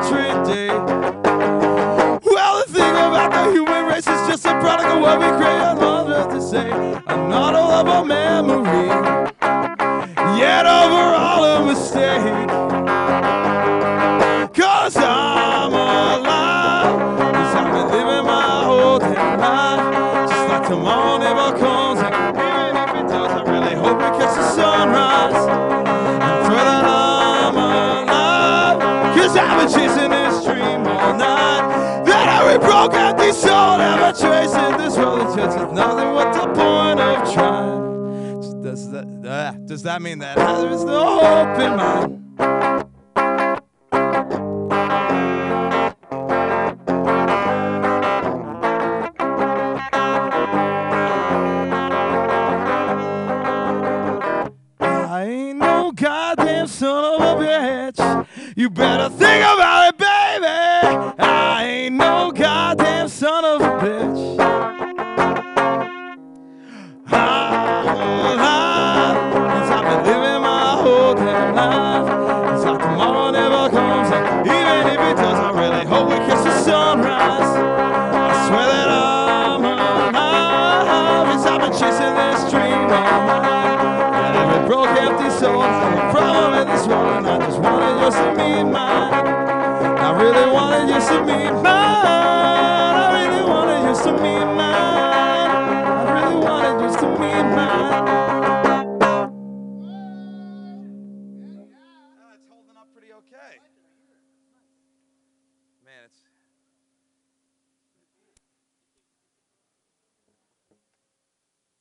putrid 0.00 0.46
day. 0.46 0.65
chasing 29.76 30.10
this 30.10 30.44
dream 30.44 30.86
all 30.86 31.14
night. 31.14 32.04
That 32.06 32.28
I 32.28 32.52
would 32.52 32.60
broke 32.60 32.94
at 32.94 33.16
the 33.16 33.32
soul, 33.32 33.78
never 33.78 34.12
tracing 34.12 34.76
this 34.78 34.96
rolling 34.96 35.36
just 35.36 35.58
is 35.58 35.72
nothing. 35.72 36.12
What 36.14 36.32
the 36.32 36.46
point 36.54 37.00
of 37.00 37.34
trying? 37.34 38.62
Does 38.62 38.90
that, 38.90 39.06
uh, 39.24 39.52
does 39.64 39.82
that 39.82 40.02
mean 40.02 40.18
that 40.20 40.36
there 40.36 40.70
is 40.70 40.84
no 40.84 41.20
hope 41.20 41.58
in 41.60 41.76
mind? 41.76 42.15
I 60.86 61.64
ain't 61.64 61.96
no 61.96 62.30
goddamn 62.30 63.08
son 63.08 63.44
of 63.44 63.60
a 63.60 63.70
bitch. 63.84 64.36
Ah, 67.08 68.36
ah, 68.38 69.14
cause 69.50 69.70
I've 69.70 69.84
been 69.84 70.04
living 70.06 70.42
my 70.42 70.76
whole 70.82 71.14
damn 71.14 72.78
tomorrow 72.78 73.30
never 73.32 73.68
comes. 73.68 74.10
And 74.12 74.46
even 74.46 74.86
if 74.86 75.00
it 75.00 75.16
does, 75.16 75.38
I 75.40 75.50
really 75.50 75.84
hope 75.86 76.08
we 76.08 76.16
catch 76.18 76.44
the 76.44 76.56
sunrise. 76.62 77.52
I 78.22 78.46
swear 78.46 78.66
that 78.66 78.88
I'm 78.88 79.64
I've 81.46 81.60
been 81.62 81.72
chasing 81.72 82.14
this 82.14 82.50
dream 82.50 82.90
all. 82.94 83.30
And 84.14 84.36
every 84.36 85.00
empty 85.02 85.30
soul, 85.30 85.62
problem 86.12 86.66
this. 86.68 86.86
And 86.86 87.26
I 87.26 87.38
just 87.38 87.58
wanted 87.58 88.10
to. 88.20 88.42
I 88.42 88.45
really 90.16 90.52
wanted 90.52 90.88
you 90.88 91.00
to 91.00 91.20
meet 91.24 91.52
mine. 91.52 91.64
I 91.66 93.28
really 93.28 93.44
wanted 93.48 93.82
you 93.88 93.94
to 94.04 94.12
meet 94.12 94.46
mine. 94.56 94.74
I 95.96 96.22
really 96.22 96.36
wanted 96.44 96.76
you 96.82 96.90
to 96.98 97.06
meet 97.20 97.44
mine. 97.54 98.06
Holding 102.48 102.76
up 102.76 102.88
pretty 102.94 103.12
okay. 103.12 103.60
Man, 105.84 106.02
it's. 106.06 106.18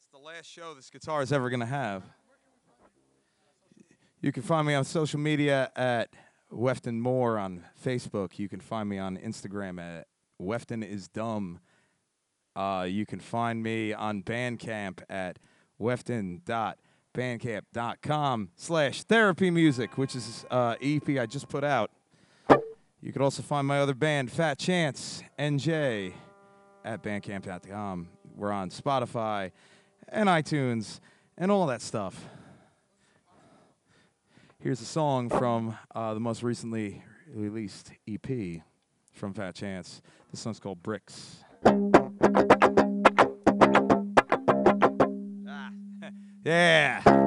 It's 0.01 0.11
the 0.11 0.17
last 0.17 0.45
show 0.45 0.73
this 0.73 0.89
guitar 0.89 1.21
is 1.21 1.31
ever 1.31 1.49
going 1.49 1.61
to 1.61 1.65
have. 1.65 2.03
You 4.21 4.31
can 4.31 4.43
find 4.43 4.65
me 4.65 4.73
on 4.73 4.83
social 4.83 5.19
media 5.19 5.71
at 5.75 6.09
Wefton 6.51 6.99
Moore 7.01 7.37
on 7.37 7.65
Facebook. 7.83 8.39
You 8.39 8.49
can 8.49 8.59
find 8.59 8.89
me 8.89 8.97
on 8.97 9.17
Instagram 9.17 9.79
at 9.79 10.07
Wefton 10.39 10.81
is 10.83 11.07
dumb. 11.07 11.59
Uh, 12.55 12.87
you 12.89 13.05
can 13.05 13.19
find 13.19 13.61
me 13.61 13.93
on 13.93 14.23
Bandcamp 14.23 15.03
at 15.09 15.37
wefton.bandcamp.com 15.79 18.49
slash 18.55 19.03
therapy 19.03 19.51
music, 19.51 19.97
which 19.97 20.15
is 20.15 20.45
uh, 20.49 20.75
EP 20.81 21.09
I 21.19 21.25
just 21.25 21.49
put 21.49 21.65
out. 21.65 21.91
You 23.01 23.11
can 23.11 23.21
also 23.21 23.43
find 23.43 23.67
my 23.67 23.79
other 23.79 23.93
band, 23.93 24.31
Fat 24.31 24.57
Chance 24.57 25.21
NJ, 25.37 26.13
at 26.83 27.03
bandcamp.com. 27.03 28.07
We're 28.35 28.51
on 28.51 28.69
Spotify 28.69 29.51
and 30.09 30.27
iTunes 30.27 30.99
and 31.37 31.51
all 31.51 31.67
that 31.67 31.81
stuff. 31.81 32.25
Here's 34.65 34.81
a 34.81 34.85
song 34.85 35.29
from 35.29 35.77
uh, 35.93 36.15
the 36.15 36.19
most 36.19 36.41
recently 36.41 37.03
released 37.31 37.91
EP 38.09 38.63
from 39.13 39.31
Fat 39.31 39.53
Chance. 39.53 40.01
This 40.31 40.39
song's 40.39 40.59
called 40.59 40.81
Bricks. 40.81 41.43
Ah, 45.47 45.69
yeah. 46.43 47.24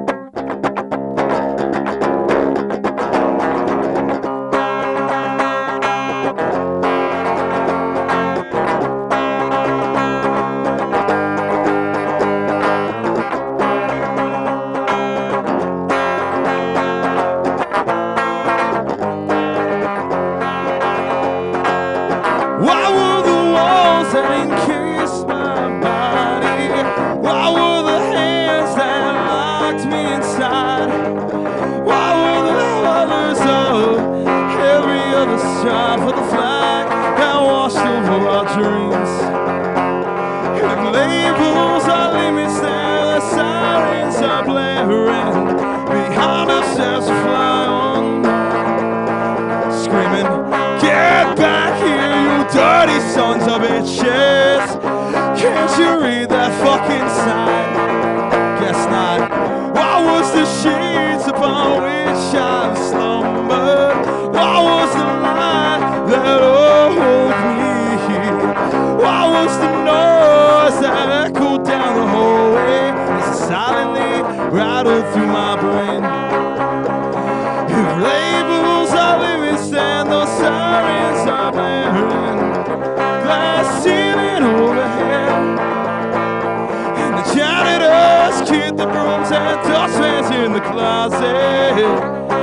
The 90.59 90.71
closet. 90.71 91.19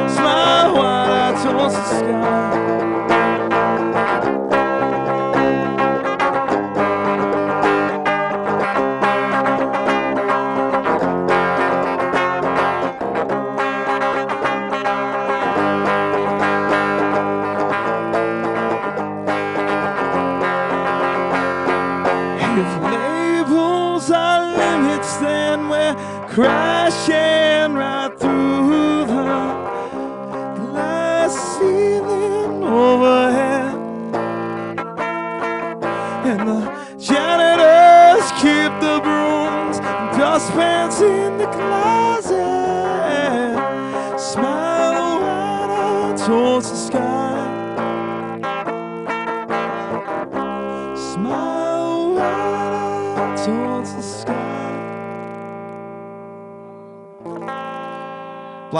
Smile 0.09 0.75
wide 0.75 1.09
I 1.09 1.43
toss 1.43 1.73
the 1.73 1.99
sky. 1.99 2.84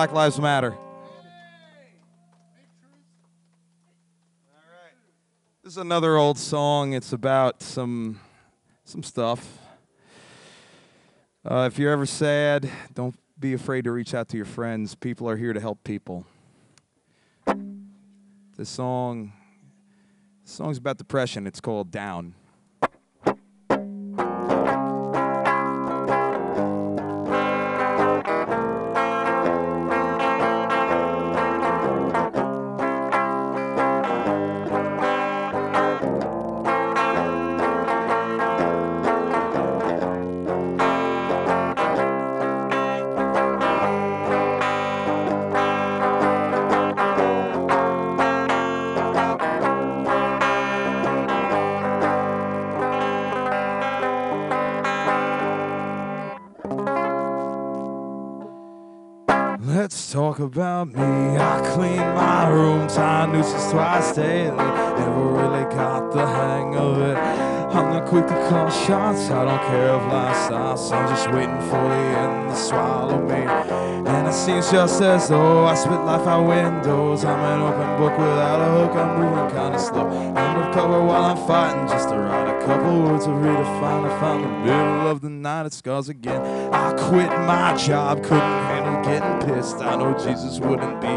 Black 0.06 0.14
Lives 0.14 0.40
Matter. 0.40 0.78
This 5.64 5.74
is 5.74 5.78
another 5.78 6.16
old 6.18 6.38
song. 6.38 6.94
It's 6.94 7.12
about 7.12 7.64
some 7.64 8.20
some 8.84 9.02
stuff. 9.02 9.58
Uh, 11.44 11.68
if 11.72 11.80
you're 11.80 11.92
ever 11.92 12.06
sad, 12.06 12.70
don't 12.94 13.16
be 13.40 13.56
afraid 13.56 13.86
to 13.86 13.92
reach 13.92 14.14
out 14.14 14.30
to 14.30 14.38
your 14.38 14.46
friends. 14.46 14.94
People 14.94 15.28
are 15.28 15.38
here 15.38 15.54
to 15.54 15.60
help 15.60 15.84
people. 15.84 16.28
This 18.56 18.70
song, 18.70 19.34
this 20.44 20.54
song's 20.54 20.78
about 20.78 21.00
depression. 21.00 21.48
It's 21.48 21.60
called 21.60 21.90
Down. 21.90 22.36
Got 65.76 66.12
the 66.12 66.26
hang 66.26 66.76
of 66.76 67.02
it. 67.02 67.18
I'm 67.76 67.92
not 67.92 68.06
quick 68.08 68.26
to 68.28 68.34
call 68.48 68.70
shots, 68.70 69.30
I 69.30 69.44
don't 69.44 69.60
care 69.68 69.96
if 69.96 70.02
lifestyles. 70.04 70.92
I'm 70.94 71.10
just 71.10 71.30
waiting 71.32 71.60
for 71.70 71.84
the 71.94 72.04
end 72.24 72.50
to 72.50 72.56
swallow 72.56 73.22
me. 73.22 73.44
And 74.10 74.28
it 74.28 74.34
seems 74.34 74.72
just 74.72 75.02
as 75.02 75.28
though 75.28 75.66
I 75.66 75.76
spit 75.76 76.00
life 76.12 76.26
out 76.26 76.48
windows. 76.48 77.26
I'm 77.26 77.40
an 77.40 77.62
open 77.62 77.98
book 77.98 78.18
without 78.18 78.62
a 78.62 78.70
hook, 78.78 78.96
I'm 78.96 79.20
moving 79.20 79.50
kinda 79.50 79.80
slow. 79.80 80.08
Under 80.08 80.74
cover 80.74 81.04
while 81.04 81.26
I'm 81.26 81.38
fighting, 81.48 81.88
just 81.88 82.08
to 82.10 82.16
write 82.18 82.48
a 82.48 82.66
couple 82.66 83.04
words 83.04 83.26
to 83.26 83.32
redefine. 83.32 84.06
I 84.06 84.20
found 84.22 84.46
the 84.46 84.50
middle 84.50 85.08
of 85.08 85.20
the 85.20 85.30
night, 85.30 85.66
it 85.66 85.74
scars 85.74 86.08
again. 86.08 86.42
I 86.74 86.94
quit 86.94 87.30
my 87.30 87.76
job, 87.76 88.24
couldn't 88.24 88.60
handle 88.70 89.04
getting 89.04 89.54
pissed. 89.54 89.82
I 89.82 89.98
know 89.98 90.14
Jesus 90.14 90.60
wouldn't 90.60 91.02
be 91.02 91.08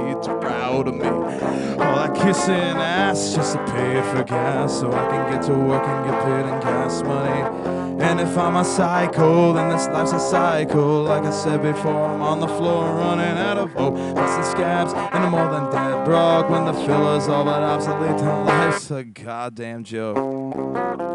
proud 0.69 0.89
of 0.89 0.95
me. 0.95 1.09
All 1.09 1.97
that 1.97 2.15
kissing 2.15 2.55
ass 2.55 3.35
just 3.35 3.55
to 3.55 3.65
pay 3.67 4.03
for 4.11 4.23
gas, 4.25 4.81
so 4.81 4.93
I 4.93 5.09
can 5.09 5.33
get 5.33 5.43
to 5.47 5.55
work 5.55 5.87
and 5.87 6.11
get 6.11 6.25
paid 6.25 6.45
in 6.53 6.61
gas 6.61 7.03
money. 7.03 8.03
And 8.05 8.21
if 8.21 8.37
I'm 8.37 8.57
a 8.57 8.65
psycho, 8.65 9.53
then 9.55 9.71
this 9.71 9.87
life's 9.89 10.13
a 10.13 10.21
cycle. 10.21 11.05
Like 11.05 11.25
I 11.25 11.31
said 11.31 11.63
before, 11.63 12.05
I'm 12.05 12.23
on 12.23 12.41
the 12.41 12.47
floor 12.47 12.85
running 12.95 13.39
out 13.39 13.59
of 13.59 13.73
hope. 13.73 13.95
Busting 14.15 14.45
scabs 14.45 14.93
and 14.93 15.25
I'm 15.25 15.33
more 15.33 15.51
than 15.51 15.71
dead 15.73 16.05
broke. 16.05 16.49
When 16.49 16.65
the 16.65 16.75
filler's 16.75 17.27
all 17.29 17.45
but 17.45 17.63
obsolete, 17.63 18.19
then 18.19 18.47
life's 18.47 18.91
a 18.91 19.03
goddamn 19.03 19.83
joke. 19.83 21.08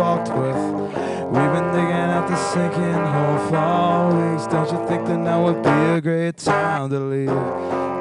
Fucked 0.00 0.30
with. 0.30 0.62
We've 1.34 1.52
been 1.56 1.68
digging 1.76 2.08
out 2.14 2.26
the 2.26 2.36
sinking 2.36 3.00
hole 3.12 3.38
for 3.48 4.08
weeks. 4.16 4.46
Don't 4.46 4.70
you 4.72 4.80
think 4.88 5.04
that 5.06 5.18
now 5.18 5.44
would 5.44 5.62
be 5.62 5.78
a 5.96 6.00
great 6.00 6.38
time 6.38 6.88
to 6.88 6.98
leave? 6.98 7.28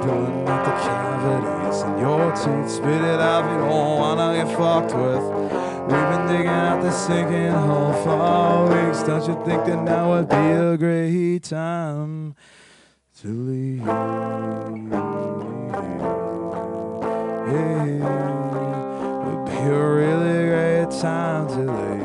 Pulling 0.03 0.47
out 0.47 0.63
the 0.63 0.75
cavities 0.85 1.81
in 1.87 1.93
your 1.99 2.31
teeth. 2.31 2.71
Spit 2.71 3.01
it 3.13 3.19
out 3.19 3.43
you 3.51 3.59
don't 3.67 3.99
wanna 3.99 4.27
get 4.37 4.47
fucked 4.57 4.95
with. 4.95 5.25
We've 5.89 6.09
been 6.11 6.25
digging 6.27 6.47
out 6.47 6.81
the 6.81 6.91
sinking 6.91 7.51
hole 7.67 7.93
for 8.03 8.69
weeks. 8.73 9.03
Don't 9.03 9.27
you 9.27 9.35
think 9.45 9.65
that 9.65 9.81
now 9.83 10.11
would 10.11 10.29
be 10.29 10.47
a 10.67 10.77
great 10.77 11.43
time 11.43 12.33
to 13.19 13.27
leave? 13.27 13.85
Hey, 17.49 17.99
would 19.25 19.45
be 19.51 19.57
a 19.57 19.85
really 19.99 20.39
great 20.47 20.91
time 21.01 21.47
to 21.49 21.61
leave. 21.73 21.98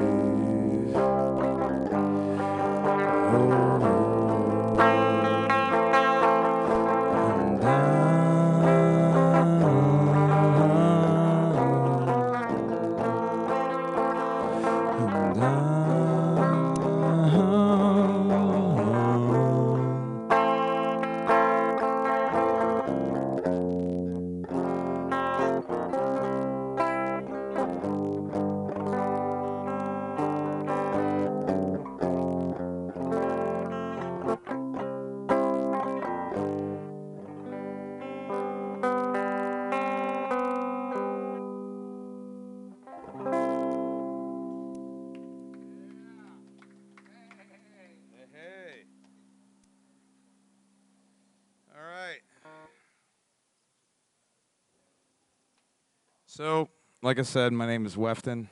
So, 56.36 56.68
like 57.00 57.20
I 57.20 57.22
said, 57.22 57.52
my 57.52 57.64
name 57.64 57.86
is 57.86 57.96
Wefton. 57.96 58.48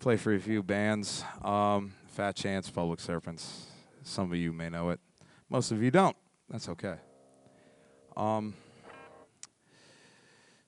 Play 0.00 0.16
for 0.16 0.34
a 0.34 0.40
few 0.40 0.60
bands. 0.60 1.22
Um, 1.40 1.92
Fat 2.08 2.34
Chance, 2.34 2.68
Public 2.70 2.98
Serpents. 2.98 3.66
Some 4.02 4.32
of 4.32 4.36
you 4.36 4.52
may 4.52 4.70
know 4.70 4.90
it. 4.90 4.98
Most 5.48 5.70
of 5.70 5.80
you 5.80 5.92
don't. 5.92 6.16
That's 6.50 6.68
okay. 6.70 6.96
Um, 8.16 8.54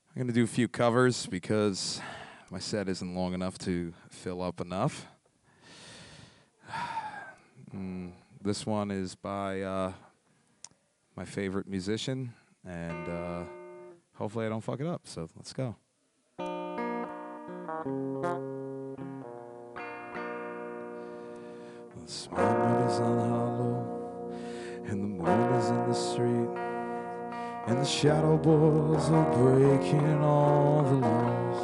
I'm 0.09 0.14
going 0.14 0.29
to 0.29 0.33
do 0.33 0.45
a 0.45 0.47
few 0.47 0.69
covers 0.69 1.27
because 1.27 2.01
my 2.53 2.61
set 2.61 2.88
isn't 2.88 3.12
long 3.16 3.35
enough 3.35 3.59
to 3.59 3.92
fill 4.09 4.42
up 4.42 4.61
enough. 4.61 5.09
Mm, 7.75 8.12
this 8.40 8.64
one 8.64 8.92
is 8.92 9.16
by 9.16 9.61
uh, 9.62 9.92
my 11.16 11.25
favorite 11.25 11.66
musician, 11.66 12.33
and 12.64 13.09
uh, 13.09 13.42
hopefully 14.14 14.47
I 14.47 14.49
don't 14.49 14.61
fuck 14.61 14.79
it 14.79 14.87
up. 14.87 15.03
So 15.05 15.29
let's 15.37 15.53
go. 15.53 15.75
Moon 25.27 25.53
is 25.55 25.69
in 25.71 25.89
the 25.89 25.95
street, 25.95 26.51
and 27.67 27.79
the 27.79 27.85
shadow 27.85 28.37
boys 28.37 29.11
are 29.11 29.35
breaking 29.35 30.23
all 30.23 30.83
the 30.83 30.95
laws. 30.95 31.61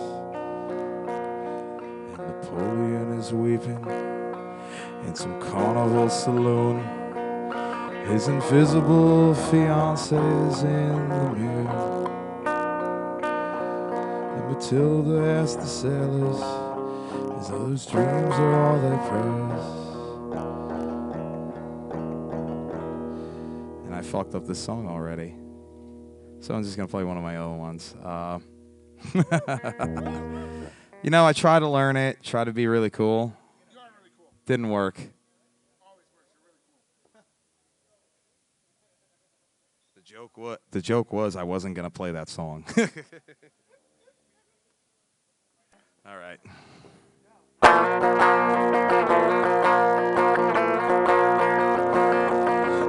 And 2.18 2.26
Napoleon 2.26 3.18
is 3.18 3.32
weeping 3.32 3.84
in 5.06 5.14
some 5.14 5.40
carnival 5.40 6.08
saloon. 6.08 6.82
His 8.08 8.26
invisible 8.26 9.34
fiancee's 9.34 10.62
in 10.64 11.08
the 11.08 11.30
mirror. 11.36 12.08
And 14.36 14.52
Matilda 14.52 15.24
asks 15.40 15.54
the 15.54 15.66
sailors, 15.66 16.40
is 17.40 17.48
those 17.48 17.86
dreams 17.86 18.34
are 18.34 18.54
all 18.64 18.78
their 18.80 18.98
prayers? 19.08 19.81
Fucked 24.12 24.34
up 24.34 24.46
this 24.46 24.62
song 24.62 24.86
already. 24.86 25.34
So 26.40 26.54
I'm 26.54 26.62
just 26.62 26.76
gonna 26.76 26.86
play 26.86 27.02
one 27.02 27.16
of 27.16 27.22
my 27.22 27.38
other 27.38 27.54
ones. 27.54 27.94
Uh, 28.04 28.40
you 31.02 31.08
know, 31.08 31.24
I 31.24 31.32
try 31.32 31.58
to 31.58 31.66
learn 31.66 31.96
it, 31.96 32.22
try 32.22 32.44
to 32.44 32.52
be 32.52 32.66
really 32.66 32.90
cool. 32.90 33.34
Didn't 34.44 34.68
work. 34.68 35.00
The 39.94 40.02
joke 40.04 40.36
was 40.36 40.58
the 40.72 40.82
joke 40.82 41.10
was 41.10 41.34
I 41.34 41.44
wasn't 41.44 41.74
gonna 41.74 41.88
play 41.88 42.12
that 42.12 42.28
song. 42.28 42.66
All 46.04 46.18
right. 46.18 46.38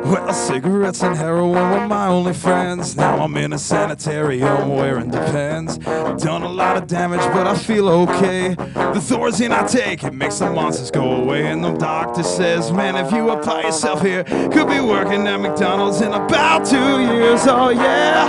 Well, 0.06 0.34
cigarettes 0.34 1.02
and 1.02 1.16
heroin 1.16 1.72
were 1.72 1.88
my 1.88 2.08
only 2.08 2.34
friends. 2.34 2.96
Now 2.98 3.24
I'm 3.24 3.36
in 3.38 3.54
a 3.54 3.58
sanitarium 3.58 4.70
wearing 4.70 5.10
Depends. 5.10 5.78
Done 5.78 6.44
a 6.44 6.50
lot 6.50 6.76
of 6.76 6.88
damage, 6.88 7.22
but 7.34 7.48
I 7.48 7.56
feel 7.56 7.88
okay. 7.88 8.50
The 8.54 9.00
Thorazine 9.00 9.52
I 9.52 9.66
take, 9.66 10.04
it 10.04 10.14
makes 10.14 10.40
the 10.40 10.50
monsters 10.50 10.92
go 10.92 11.16
away. 11.16 11.48
And 11.48 11.64
the 11.64 11.72
doctor 11.74 12.22
says, 12.24 12.72
man, 12.72 12.96
if 12.96 13.12
you 13.14 13.30
apply 13.30 13.62
yourself 13.62 14.02
here, 14.02 14.24
could 14.26 14.68
be 14.68 14.82
working 14.82 15.26
at 15.26 15.38
McDonald's 15.38 16.02
in 16.02 16.12
about 16.12 16.66
two 16.66 17.02
years. 17.02 17.48
Oh, 17.48 17.70
yeah, 17.70 18.28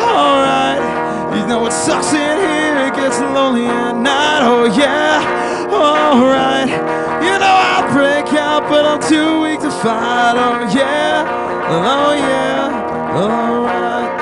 alright. 0.00 1.38
You 1.38 1.46
know 1.46 1.66
it 1.66 1.72
sucks 1.72 2.12
in 2.12 2.36
here, 2.38 2.86
it 2.86 2.94
gets 2.94 3.18
lonely 3.18 3.66
at 3.66 3.96
night. 3.96 4.40
Oh, 4.42 4.66
yeah, 4.66 5.68
alright. 5.72 6.93
You 7.24 7.38
know 7.38 7.56
I 7.56 7.88
break 7.92 8.32
out, 8.38 8.68
but 8.68 8.84
I'm 8.84 9.00
too 9.00 9.42
weak 9.42 9.60
to 9.60 9.70
fight. 9.70 10.34
Oh 10.36 10.60
yeah, 10.76 11.24
oh 11.70 12.12
yeah, 12.12 13.14
oh, 13.14 13.66
alright. 13.66 14.14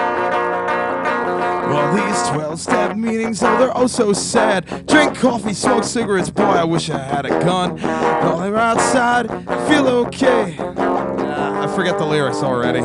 Well, 1.68 1.94
these 1.96 2.28
12 2.28 2.60
step 2.60 2.96
meetings, 2.96 3.42
oh, 3.42 3.58
they're 3.58 3.76
oh 3.76 3.88
so 3.88 4.12
sad. 4.12 4.86
Drink 4.86 5.16
coffee, 5.16 5.52
smoke 5.52 5.84
cigarettes, 5.84 6.30
boy, 6.30 6.44
I 6.44 6.64
wish 6.64 6.90
I 6.90 6.98
had 6.98 7.26
a 7.26 7.30
gun. 7.30 7.76
While 7.80 8.38
they're 8.38 8.56
outside, 8.56 9.28
feel 9.68 9.88
okay. 9.88 10.56
Uh, 10.58 11.64
I 11.64 11.74
forget 11.74 11.98
the 11.98 12.06
lyrics 12.06 12.42
already. 12.42 12.82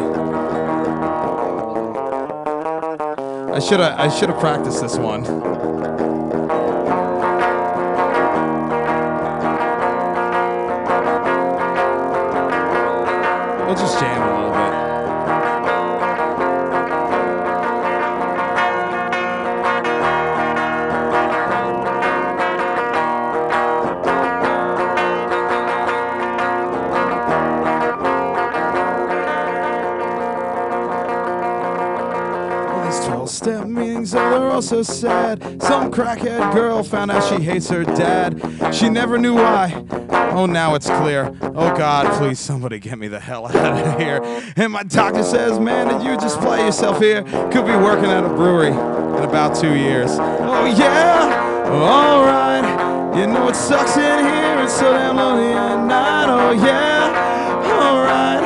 I 3.53 3.59
should 3.59 3.79
have 3.79 3.99
I 3.99 4.09
should 4.09 4.29
have 4.29 4.39
practiced 4.39 4.81
this 4.81 4.97
one. 4.97 5.23
We'll 13.67 13.75
just 13.75 13.99
jam 13.99 14.21
a 14.21 14.25
little 14.33 14.51
bit. 14.51 14.73
All 32.71 32.85
these 32.85 33.05
12 33.05 33.29
step 33.29 33.65
meetings 33.67 34.15
are 34.15 34.47
all 34.49 34.61
so 34.61 34.81
sad. 34.81 35.41
Some 35.61 35.91
crackhead 35.91 36.53
girl 36.53 36.83
found 36.83 37.11
out 37.11 37.21
she 37.27 37.43
hates 37.43 37.67
her 37.67 37.83
dad. 37.83 38.41
She 38.73 38.87
never 38.87 39.17
knew 39.17 39.35
why. 39.35 39.83
Oh, 40.37 40.45
now 40.45 40.75
it's 40.75 40.85
clear. 40.85 41.35
Oh, 41.41 41.75
God, 41.75 42.15
please, 42.19 42.39
somebody 42.39 42.77
get 42.77 42.99
me 42.99 43.07
the 43.07 43.19
hell 43.19 43.47
out 43.47 43.55
of 43.55 43.99
here. 43.99 44.21
And 44.55 44.71
my 44.71 44.83
doctor 44.83 45.23
says, 45.23 45.59
Man, 45.59 45.87
did 45.87 46.05
you 46.05 46.15
just 46.15 46.39
play 46.39 46.63
yourself 46.63 46.99
here? 46.99 47.23
Could 47.23 47.65
be 47.65 47.75
working 47.75 48.11
at 48.11 48.23
a 48.23 48.29
brewery 48.29 48.67
in 48.67 49.23
about 49.23 49.55
two 49.59 49.73
years. 49.75 50.11
Oh, 50.11 50.65
yeah, 50.65 51.65
alright. 51.65 53.17
You 53.17 53.25
know 53.25 53.49
it 53.49 53.55
sucks 53.55 53.97
in 53.97 54.25
here, 54.25 54.63
it's 54.63 54.77
so 54.77 54.93
damn 54.93 55.15
lonely 55.15 55.53
at 55.53 55.83
night. 55.87 56.29
Oh, 56.29 56.51
yeah, 56.51 57.57
alright. 57.81 58.43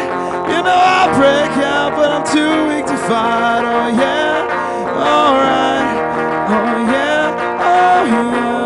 You 0.50 0.64
know 0.64 0.72
I'll 0.74 1.14
break 1.20 1.52
out, 1.66 1.92
but 1.98 2.10
I'm 2.10 2.24
too 2.24 2.68
weak 2.74 2.86
to 2.86 2.98
fight. 3.08 3.64
Oh 3.66 3.88
yeah, 4.00 4.48
alright. 4.96 5.88
Oh 6.48 6.92
yeah, 6.92 7.36
oh 7.60 8.06
yeah, 8.06 8.61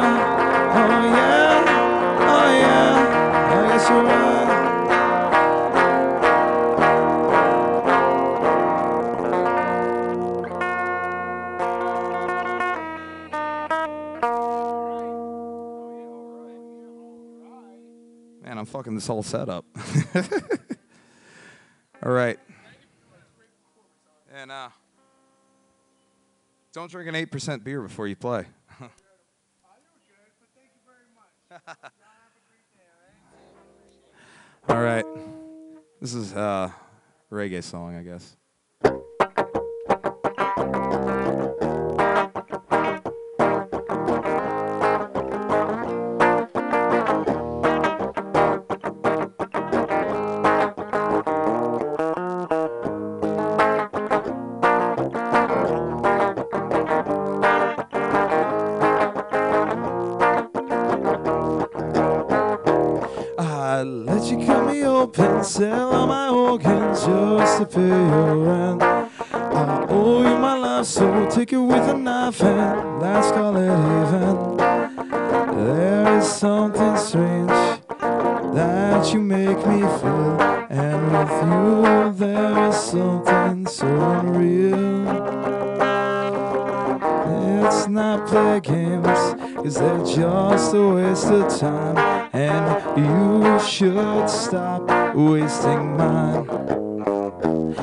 Man, 18.46 18.58
I'm 18.60 18.66
fucking 18.66 18.94
this 18.94 19.08
whole 19.08 19.24
setup. 19.24 19.66
All 22.06 22.12
right. 22.12 22.38
And 24.36 24.52
uh, 24.52 24.70
don't 26.72 26.92
drink 26.92 27.10
an 27.10 27.16
8% 27.16 27.64
beer 27.64 27.82
before 27.82 28.08
you 28.08 28.16
play. 28.16 28.46
All 34.70 34.80
right. 34.80 35.06
This 36.00 36.14
is 36.14 36.32
uh, 36.34 36.70
a 37.32 37.34
reggae 37.34 37.64
song, 37.64 37.96
I 37.96 38.04
guess. 38.04 38.38
And 72.26 73.00
let's 73.00 73.30
call 73.32 73.56
it 73.56 73.70
even. 73.70 74.58
There 75.64 76.18
is 76.18 76.28
something 76.28 76.98
strange 76.98 77.50
that 78.56 79.14
you 79.14 79.20
make 79.20 79.58
me 79.68 79.82
feel, 79.82 80.42
and 80.72 81.12
with 81.12 81.30
you 81.44 82.14
there 82.14 82.70
is 82.70 82.76
something 82.76 83.68
so 83.68 83.86
unreal. 83.86 85.06
It's 87.64 87.88
not 87.88 88.28
play 88.28 88.60
games, 88.60 89.36
cause 89.58 89.76
they're 89.76 90.04
just 90.04 90.74
a 90.74 90.88
waste 90.96 91.28
of 91.28 91.60
time. 91.60 91.98
And 92.34 93.06
you 93.06 93.60
should 93.60 94.28
stop 94.28 95.16
wasting 95.16 95.96
mine. 95.96 96.85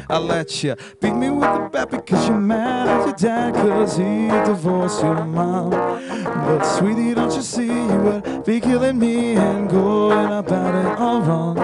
I 0.09 0.19
let 0.19 0.63
you 0.63 0.77
beat 1.01 1.15
me 1.15 1.31
with 1.31 1.43
the 1.43 1.69
bat 1.73 1.91
because 1.91 2.29
you're 2.29 2.39
mad 2.39 2.89
at 2.89 3.07
your 3.07 3.17
dad 3.17 3.55
cause 3.55 3.97
he 3.97 4.29
divorced 4.47 5.03
your 5.03 5.25
mom. 5.25 5.71
But 5.71 6.65
sweetie, 6.65 7.15
don't 7.15 7.35
you 7.35 7.43
see 7.43 7.67
you 7.67 7.99
would 8.05 8.45
be 8.45 8.61
killing 8.61 8.99
me 8.99 9.37
and 9.37 9.69
going 9.71 10.33
about 10.33 10.75
it 10.75 10.99
all 10.99 11.21
wrong. 11.23 11.57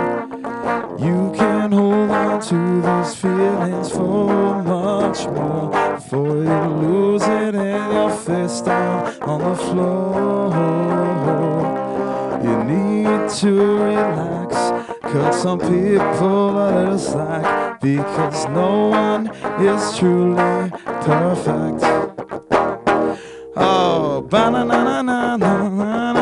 You 0.98 1.32
can 1.36 1.72
hold 1.72 2.10
on 2.10 2.40
to 2.42 2.82
these 2.82 3.14
feelings 3.14 3.90
for 3.90 4.62
much 4.62 5.26
more 5.26 5.70
before 5.94 6.36
you 6.42 6.64
lose 6.82 7.22
it 7.22 7.54
and 7.54 7.92
your 7.92 8.10
face 8.10 8.60
down 8.60 9.22
on 9.22 9.40
the 9.50 9.56
floor. 9.56 10.48
You 12.42 12.64
need 12.64 13.30
to 13.30 13.50
relax, 13.52 14.37
Cause 15.12 15.40
some 15.42 15.58
people 15.58 16.58
are 16.58 16.92
just 16.92 17.14
like, 17.14 17.80
because 17.80 18.46
no 18.48 18.88
one 18.88 19.28
is 19.58 19.96
truly 19.96 20.70
perfect. 21.00 21.82
Oh, 23.56 24.20
ba 24.28 24.50
na 24.50 24.64
na 24.64 24.84
na 24.84 25.02
na 25.02 25.36
na 25.36 26.12
na. 26.12 26.17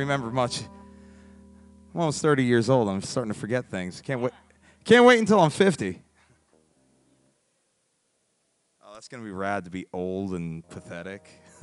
Remember 0.00 0.30
much. 0.30 0.62
I'm 1.94 2.00
almost 2.00 2.22
30 2.22 2.44
years 2.44 2.70
old. 2.70 2.88
I'm 2.88 3.02
starting 3.02 3.32
to 3.32 3.38
forget 3.38 3.66
things. 3.66 4.00
Can't 4.00 4.20
wait. 4.20 4.32
Can't 4.84 5.04
wait 5.04 5.18
until 5.18 5.40
I'm 5.40 5.50
50. 5.50 6.00
Oh, 8.82 8.94
that's 8.94 9.08
gonna 9.08 9.22
be 9.22 9.30
rad 9.30 9.64
to 9.64 9.70
be 9.70 9.86
old 9.92 10.32
and 10.32 10.66
pathetic. 10.68 11.28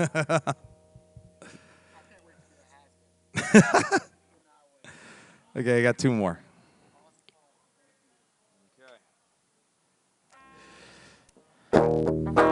okay, 5.55 5.79
I 5.79 5.81
got 5.81 5.97
two 5.97 6.13
more. 6.13 6.39
Keep 11.73 12.46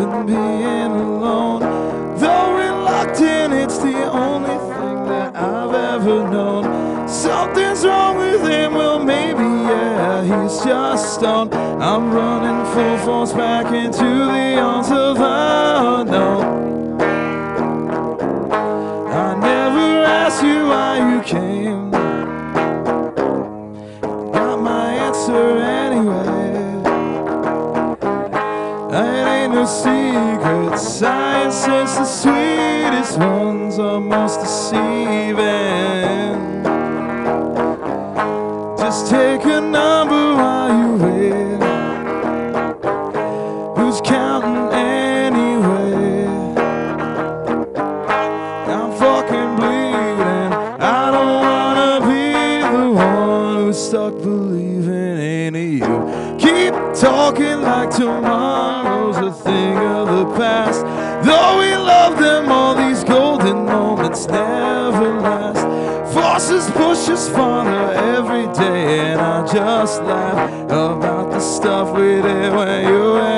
in 0.00 0.26
being 0.26 0.92
alone. 0.92 1.60
Though 2.18 2.54
reluctant, 2.54 3.54
it's 3.54 3.78
the 3.78 4.10
only 4.10 4.58
thing 4.70 5.04
that 5.06 5.34
I've 5.34 5.74
ever 5.74 6.28
known. 6.30 7.08
Something's 7.08 7.84
wrong 7.84 8.18
with 8.18 8.42
him, 8.42 8.74
well, 8.74 8.98
maybe, 8.98 9.42
yeah, 9.42 10.22
he's 10.22 10.64
just 10.64 11.14
stoned. 11.14 11.54
I'm 11.54 12.12
running 12.12 12.64
full 12.74 12.98
force 12.98 13.32
back 13.32 13.72
into 13.72 14.04
the 14.04 14.58
arms 14.58 14.90
of 14.90 15.16
the 15.18 16.00
unknown. 16.00 17.00
I 19.10 19.34
never 19.40 20.04
asked 20.04 20.42
you 20.42 20.66
why 20.66 21.14
you 21.14 21.22
came. 21.22 21.85
The 31.96 32.04
sweetest 32.04 33.18
ones 33.18 33.78
are 33.78 34.00
most 34.00 34.40
deceiving. 34.40 35.95
Us 67.16 67.30
farther 67.30 67.94
every 67.94 68.44
day, 68.52 68.98
and 68.98 69.18
I 69.18 69.46
just 69.46 70.02
laugh 70.02 70.50
about 70.64 71.30
the 71.30 71.40
stuff 71.40 71.96
we 71.96 72.20
did 72.20 72.52
when 72.54 72.86
you 72.86 73.35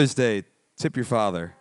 Father's 0.00 0.14
Day. 0.14 0.44
Tip 0.78 0.96
your 0.96 1.04
father. 1.04 1.52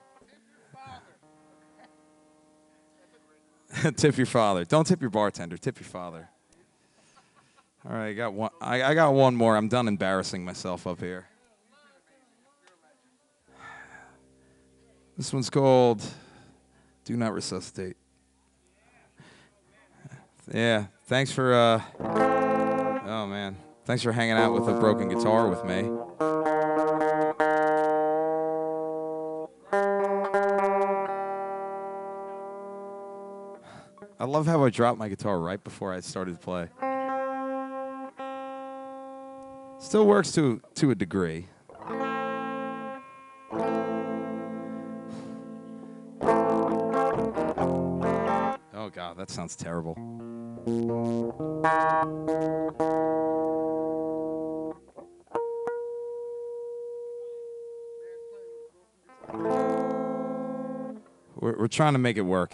tip 3.97 4.15
your 4.15 4.25
father. 4.25 4.63
Don't 4.63 4.87
tip 4.87 5.01
your 5.01 5.09
bartender. 5.09 5.57
Tip 5.57 5.77
your 5.77 5.89
father. 5.89 6.29
All 7.85 7.91
right, 7.91 8.07
I 8.07 8.13
got 8.13 8.31
one. 8.31 8.51
I, 8.61 8.81
I 8.81 8.93
got 8.93 9.13
one 9.13 9.35
more. 9.35 9.57
I'm 9.57 9.67
done 9.67 9.89
embarrassing 9.89 10.45
myself 10.45 10.87
up 10.87 11.01
here. 11.01 11.27
This 15.17 15.33
one's 15.33 15.49
called 15.49 16.01
"Do 17.03 17.17
Not 17.17 17.33
Resuscitate." 17.33 17.97
Yeah. 20.49 20.85
Thanks 21.07 21.33
for. 21.33 21.53
Uh, 21.53 21.81
oh 23.05 23.27
man. 23.27 23.57
Thanks 23.83 24.01
for 24.01 24.13
hanging 24.13 24.37
out 24.37 24.53
with 24.53 24.69
a 24.69 24.79
broken 24.79 25.09
guitar 25.09 25.49
with 25.49 25.65
me. 25.65 25.98
Love 34.29 34.45
how 34.45 34.63
I 34.63 34.69
dropped 34.69 34.99
my 34.99 35.09
guitar 35.09 35.39
right 35.39 35.61
before 35.63 35.91
I 35.93 35.99
started 36.01 36.33
to 36.33 36.39
play. 36.39 36.69
Still 39.79 40.05
works 40.05 40.31
to 40.33 40.61
to 40.75 40.91
a 40.91 40.95
degree. 40.95 41.47
Oh 48.73 48.89
god, 48.93 49.17
that 49.17 49.29
sounds 49.29 49.55
terrible. 49.55 49.95
We're, 61.35 61.57
we're 61.57 61.67
trying 61.67 61.93
to 61.93 61.99
make 61.99 62.17
it 62.17 62.21
work. 62.21 62.53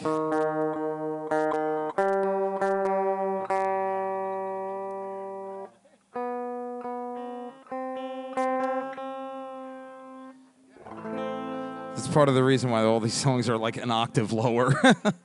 Part 12.16 12.30
of 12.30 12.36
the 12.36 12.44
reason 12.44 12.70
why 12.70 12.82
all 12.82 13.02
these 13.02 13.14
songs 13.14 13.50
are 13.50 13.58
like 13.58 13.76
an 13.76 13.92
octave 13.92 14.32
lower. 14.32 14.74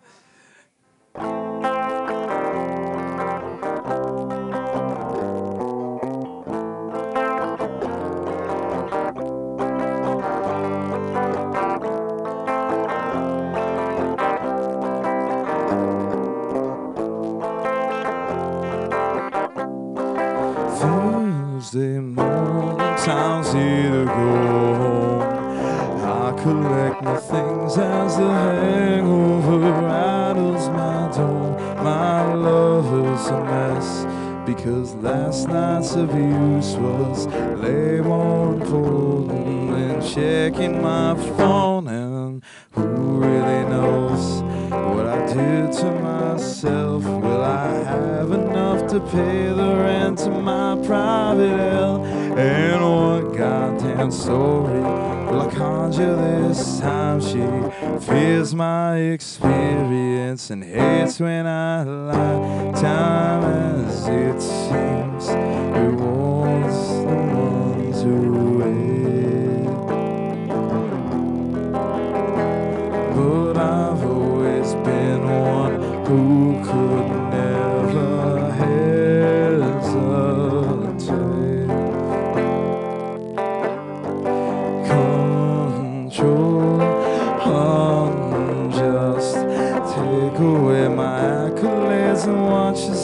to 50.16 50.31
my 50.31 50.81
private 50.87 51.57
hell? 51.57 52.05
And 52.05 52.83
what 52.83 53.37
goddamn 53.37 54.11
story 54.11 54.81
will 54.81 55.42
I 55.42 55.50
conjure 55.55 56.16
this 56.16 56.81
time? 56.81 57.20
She 57.20 58.07
fears 58.07 58.55
my 58.55 58.96
experience 58.96 60.50
and 60.50 60.64
hates 60.64 61.20
when 61.20 61.46
I 61.46 61.83
lie. 61.85 62.72
Time 62.81 63.44
as 63.44 64.09
it 64.09 64.40
seems 64.40 65.29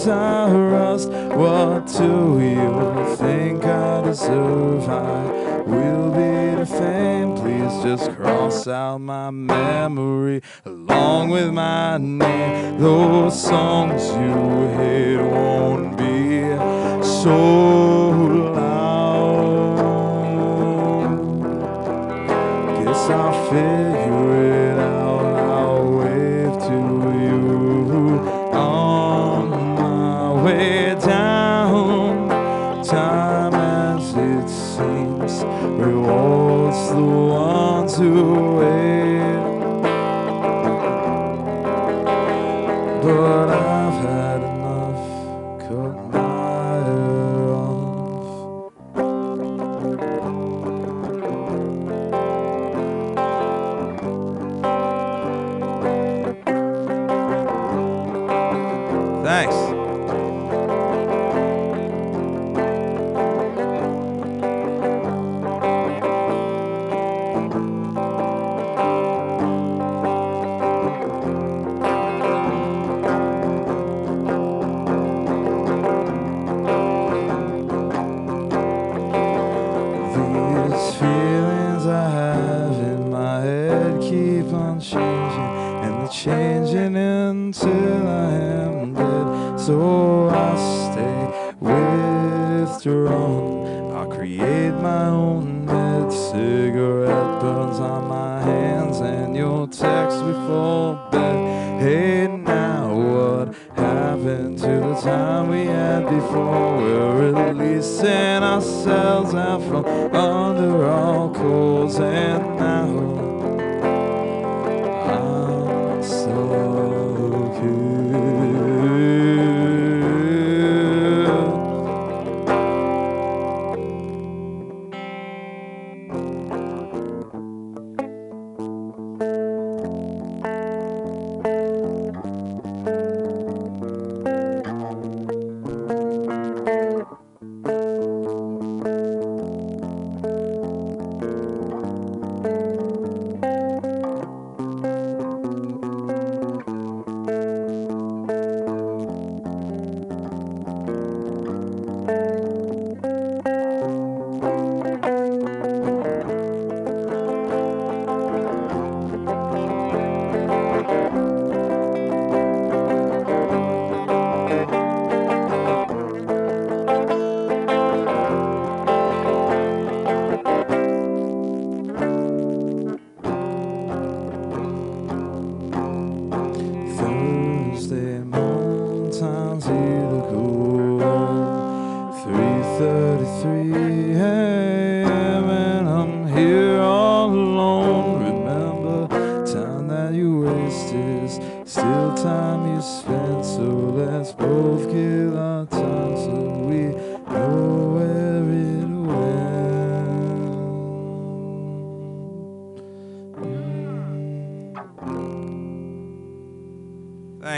I 0.08 0.50
rust. 0.50 1.08
What 1.08 1.86
do 1.86 2.38
you 2.38 3.16
think 3.16 3.64
I 3.64 4.02
deserve? 4.02 4.88
I 4.88 5.24
will 5.62 6.10
be 6.10 6.54
the 6.60 6.66
fame. 6.66 7.34
Please 7.36 7.82
just 7.82 8.10
cross 8.16 8.66
out 8.68 8.98
my 8.98 9.30
memory 9.30 10.42
along 10.64 11.30
with 11.30 11.52
my 11.52 11.98
name. 11.98 12.80
Those 12.80 13.40
songs 13.42 14.08
you 14.10 14.68
hate 14.76 15.16
won't 15.16 15.96
be 15.96 16.56
so 17.04 18.10
loud. 18.54 19.76
Guess 22.84 23.10
I'll 23.10 23.44
figure 23.50 24.62
it 24.62 24.65
ones 38.00 38.95
keep 84.08 84.52
on 84.52 84.80
changing, 84.80 85.52
and 85.84 85.92
they're 86.00 86.08
changing 86.08 86.96
until 86.96 88.08
I 88.08 88.32
am 88.34 88.94
dead. 88.94 89.60
So 89.60 90.28
I 90.28 90.56
stay 90.90 91.18
withdrawn. 91.60 93.46
I'll 93.96 94.10
create 94.16 94.74
my 94.74 95.06
own 95.08 95.64
med. 95.66 96.12
Cigarette 96.12 97.40
burns 97.40 97.80
on 97.80 98.06
my 98.08 98.40
hands, 98.42 99.00
and 99.00 99.36
you'll 99.36 99.66
text 99.66 100.18
before 100.24 100.94
bed. 101.10 101.80
Hey, 101.82 102.28
now 102.28 102.94
what 102.94 103.54
happened 103.76 104.58
to 104.58 104.66
the 104.66 104.94
time 105.02 105.48
we 105.50 105.64
had 105.66 106.04
before? 106.08 106.76
We're 106.76 107.32
releasing 107.32 108.42
ourselves 108.52 109.34
out 109.34 109.62
from 109.62 109.84
under 110.14 110.86
all 110.86 111.34
coals, 111.34 111.98
and 111.98 112.56
now 112.56 112.86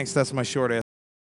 Thanks. 0.09 0.15
That's 0.15 0.33
my 0.33 0.43
short 0.43 0.88